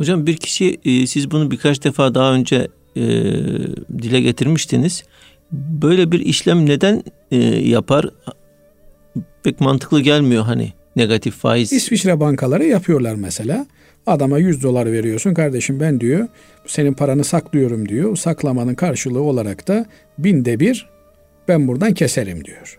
Hocam 0.00 0.26
bir 0.26 0.36
kişi 0.36 0.80
e, 0.84 1.06
siz 1.06 1.30
bunu 1.30 1.50
birkaç 1.50 1.84
defa 1.84 2.14
daha 2.14 2.32
önce 2.32 2.68
e, 2.96 3.02
dile 4.02 4.20
getirmiştiniz. 4.20 5.04
Böyle 5.52 6.12
bir 6.12 6.20
işlem 6.20 6.66
neden 6.66 7.02
e, 7.30 7.36
yapar? 7.68 8.06
Pek 9.42 9.60
mantıklı 9.60 10.00
gelmiyor 10.00 10.44
hani 10.44 10.72
negatif 10.96 11.34
faiz. 11.34 11.72
İsviçre 11.72 12.20
bankaları 12.20 12.64
yapıyorlar 12.64 13.14
mesela. 13.14 13.66
Adama 14.06 14.38
100 14.38 14.62
dolar 14.62 14.92
veriyorsun 14.92 15.34
kardeşim 15.34 15.80
ben 15.80 16.00
diyor 16.00 16.28
senin 16.66 16.92
paranı 16.92 17.24
saklıyorum 17.24 17.88
diyor. 17.88 18.16
Saklamanın 18.16 18.74
karşılığı 18.74 19.22
olarak 19.22 19.68
da 19.68 19.86
binde 20.18 20.60
bir 20.60 20.88
ben 21.48 21.68
buradan 21.68 21.94
keserim 21.94 22.44
diyor. 22.44 22.78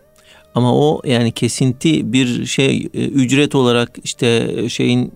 Ama 0.56 0.76
o 0.76 1.02
yani 1.06 1.32
kesinti 1.32 2.14
bir 2.14 2.46
şey 2.46 2.90
ücret 2.94 3.56
olarak 3.56 3.92
işte 4.04 4.50
şeyin 4.70 5.12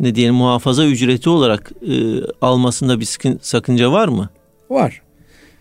ne 0.00 0.14
diyelim 0.14 0.34
muhafaza 0.34 0.86
ücreti 0.86 1.28
olarak 1.28 1.72
e, 1.88 1.94
almasında 2.40 3.00
bir 3.00 3.08
sakınca 3.40 3.92
var 3.92 4.08
mı? 4.08 4.30
Var. 4.70 5.02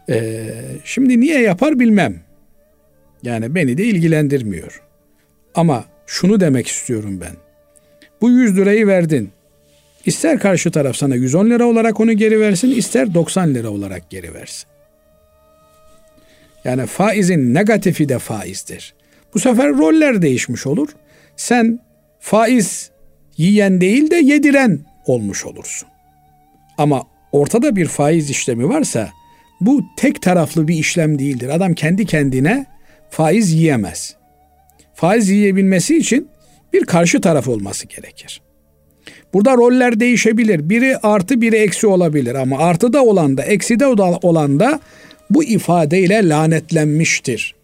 Ee, 0.09 0.53
şimdi 0.85 1.19
niye 1.19 1.41
yapar 1.41 1.79
bilmem. 1.79 2.21
Yani 3.23 3.55
beni 3.55 3.77
de 3.77 3.83
ilgilendirmiyor. 3.83 4.81
Ama 5.55 5.85
şunu 6.05 6.39
demek 6.39 6.67
istiyorum 6.67 7.21
ben. 7.21 7.35
Bu 8.21 8.29
100 8.29 8.57
lirayı 8.57 8.87
verdin. 8.87 9.31
İster 10.05 10.39
karşı 10.39 10.71
taraf 10.71 10.95
sana 10.95 11.15
110 11.15 11.49
lira 11.49 11.65
olarak 11.65 11.99
onu 11.99 12.13
geri 12.13 12.39
versin, 12.39 12.71
ister 12.71 13.13
90 13.13 13.53
lira 13.53 13.69
olarak 13.69 14.09
geri 14.09 14.33
versin. 14.33 14.67
Yani 16.63 16.85
faizin 16.85 17.53
negatifi 17.53 18.09
de 18.09 18.19
faizdir. 18.19 18.93
Bu 19.33 19.39
sefer 19.39 19.69
roller 19.77 20.21
değişmiş 20.21 20.67
olur. 20.67 20.89
Sen 21.35 21.79
faiz 22.19 22.91
yiyen 23.37 23.81
değil 23.81 24.11
de 24.11 24.15
yediren 24.15 24.79
olmuş 25.05 25.45
olursun. 25.45 25.89
Ama 26.77 27.03
ortada 27.31 27.75
bir 27.75 27.85
faiz 27.85 28.29
işlemi 28.29 28.69
varsa 28.69 29.09
bu 29.61 29.83
tek 29.97 30.21
taraflı 30.21 30.67
bir 30.67 30.75
işlem 30.75 31.19
değildir. 31.19 31.49
Adam 31.49 31.73
kendi 31.73 32.05
kendine 32.05 32.65
faiz 33.09 33.53
yiyemez. 33.53 34.15
Faiz 34.93 35.29
yiyebilmesi 35.29 35.97
için 35.97 36.27
bir 36.73 36.85
karşı 36.85 37.21
taraf 37.21 37.47
olması 37.47 37.87
gerekir. 37.87 38.41
Burada 39.33 39.57
roller 39.57 39.99
değişebilir. 39.99 40.69
Biri 40.69 40.97
artı 40.97 41.41
biri 41.41 41.55
eksi 41.55 41.87
olabilir 41.87 42.35
ama 42.35 42.57
artı 42.57 42.93
da 42.93 43.03
olan 43.03 43.37
da 43.37 43.43
eksi 43.43 43.79
de 43.79 43.87
olan 43.87 44.59
da 44.59 44.79
bu 45.29 45.43
ifadeyle 45.43 46.29
lanetlenmiştir. 46.29 47.55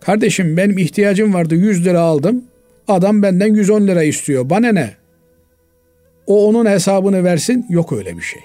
Kardeşim 0.00 0.56
benim 0.56 0.78
ihtiyacım 0.78 1.34
vardı 1.34 1.54
100 1.54 1.84
lira 1.84 2.00
aldım. 2.00 2.44
Adam 2.88 3.22
benden 3.22 3.54
110 3.54 3.86
lira 3.86 4.02
istiyor. 4.02 4.50
Bana 4.50 4.72
ne? 4.72 4.90
O 6.26 6.48
onun 6.48 6.66
hesabını 6.66 7.24
versin. 7.24 7.66
Yok 7.68 7.92
öyle 7.92 8.16
bir 8.16 8.22
şey. 8.22 8.42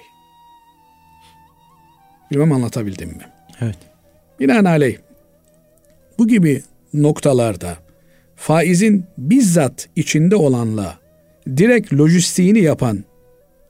Bilmem 2.30 2.52
anlatabildim 2.52 3.08
mi? 3.08 3.26
Evet. 3.60 3.76
Binaenaleyh 4.40 4.96
bu 6.18 6.28
gibi 6.28 6.62
noktalarda 6.94 7.76
faizin 8.36 9.04
bizzat 9.18 9.88
içinde 9.96 10.36
olanla 10.36 10.98
direkt 11.56 11.92
lojistiğini 11.92 12.60
yapan 12.60 13.04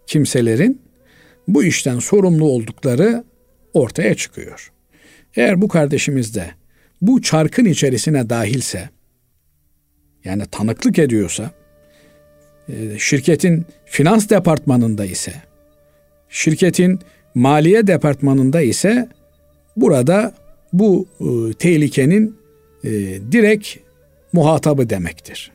kimselerin 0.07 0.83
bu 1.49 1.65
işten 1.65 1.99
sorumlu 1.99 2.45
oldukları 2.45 3.25
ortaya 3.75 4.15
çıkıyor. 4.15 4.73
Eğer 5.37 5.63
bu 5.63 5.69
kardeşimiz 5.69 6.35
de 6.35 6.51
bu 7.03 7.23
çarkın 7.23 7.65
içerisine 7.65 8.31
dahilse 8.31 8.91
yani 10.25 10.43
tanıklık 10.47 10.99
ediyorsa 10.99 11.51
e, 12.69 12.99
şirketin 12.99 13.67
finans 13.85 14.29
departmanında 14.29 15.05
ise 15.05 15.33
şirketin 16.29 17.01
maliye 17.35 17.87
departmanında 17.87 18.61
ise 18.61 19.09
burada 19.77 20.35
bu 20.73 21.09
e, 21.21 21.53
tehlikenin 21.53 22.37
e, 22.85 22.91
direkt 23.33 23.69
muhatabı 24.33 24.91
demektir. 24.91 25.53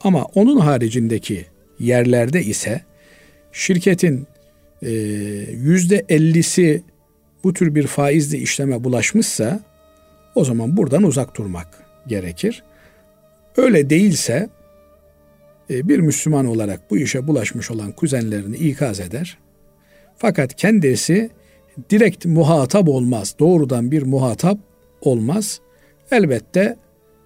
Ama 0.00 0.24
onun 0.24 0.58
haricindeki 0.58 1.46
yerlerde 1.78 2.42
ise 2.42 2.82
şirketin 3.52 4.26
yüzde 5.52 6.04
ellisi 6.08 6.82
bu 7.44 7.52
tür 7.52 7.74
bir 7.74 7.86
faizli 7.86 8.36
işleme 8.36 8.84
bulaşmışsa 8.84 9.60
o 10.34 10.44
zaman 10.44 10.76
buradan 10.76 11.02
uzak 11.02 11.36
durmak 11.36 11.68
gerekir. 12.06 12.62
Öyle 13.56 13.90
değilse 13.90 14.50
e, 15.70 15.88
bir 15.88 15.98
Müslüman 15.98 16.46
olarak 16.46 16.90
bu 16.90 16.98
işe 16.98 17.26
bulaşmış 17.26 17.70
olan 17.70 17.92
kuzenlerini 17.92 18.56
ikaz 18.56 19.00
eder. 19.00 19.38
Fakat 20.16 20.54
kendisi 20.54 21.30
direkt 21.90 22.26
muhatap 22.26 22.88
olmaz. 22.88 23.34
Doğrudan 23.38 23.90
bir 23.90 24.02
muhatap 24.02 24.58
olmaz. 25.00 25.60
Elbette 26.10 26.76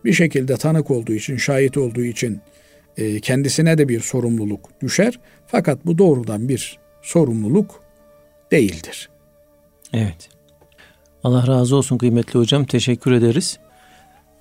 bir 0.05 0.13
şekilde 0.13 0.57
tanık 0.57 0.91
olduğu 0.91 1.13
için, 1.13 1.37
şahit 1.37 1.77
olduğu 1.77 2.05
için 2.05 2.41
e, 2.97 3.21
kendisine 3.21 3.79
de 3.79 3.89
bir 3.89 4.01
sorumluluk 4.01 4.81
düşer. 4.83 5.21
Fakat 5.47 5.87
bu 5.87 5.99
doğrudan 5.99 6.49
bir 6.49 6.79
sorumluluk 7.03 7.83
değildir. 8.51 9.11
Evet. 9.93 10.29
Allah 11.25 11.47
razı 11.47 11.77
olsun 11.77 11.99
kıymetli 11.99 12.39
hocam. 12.39 12.65
Teşekkür 12.65 13.13
ederiz. 13.13 13.59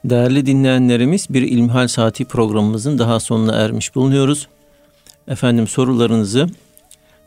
Değerli 0.06 0.46
dinleyenlerimiz 0.46 1.28
bir 1.30 1.42
İlmihal 1.42 1.88
Saati 1.88 2.26
programımızın 2.26 2.98
daha 2.98 3.20
sonuna 3.20 3.56
ermiş 3.56 3.96
bulunuyoruz. 3.96 4.48
Efendim 5.28 5.68
sorularınızı 5.68 6.48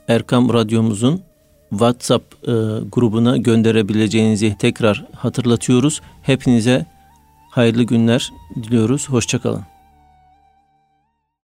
Erkam 0.08 0.52
Radyomuzun 0.52 1.22
WhatsApp 1.70 2.34
e, 2.48 2.52
grubuna 2.92 3.36
gönderebileceğinizi 3.36 4.56
tekrar 4.58 5.04
hatırlatıyoruz. 5.16 6.00
Hepinize 6.22 6.86
hayırlı 7.50 7.82
günler 7.82 8.30
diliyoruz. 8.54 9.08
Hoşçakalın. 9.08 9.62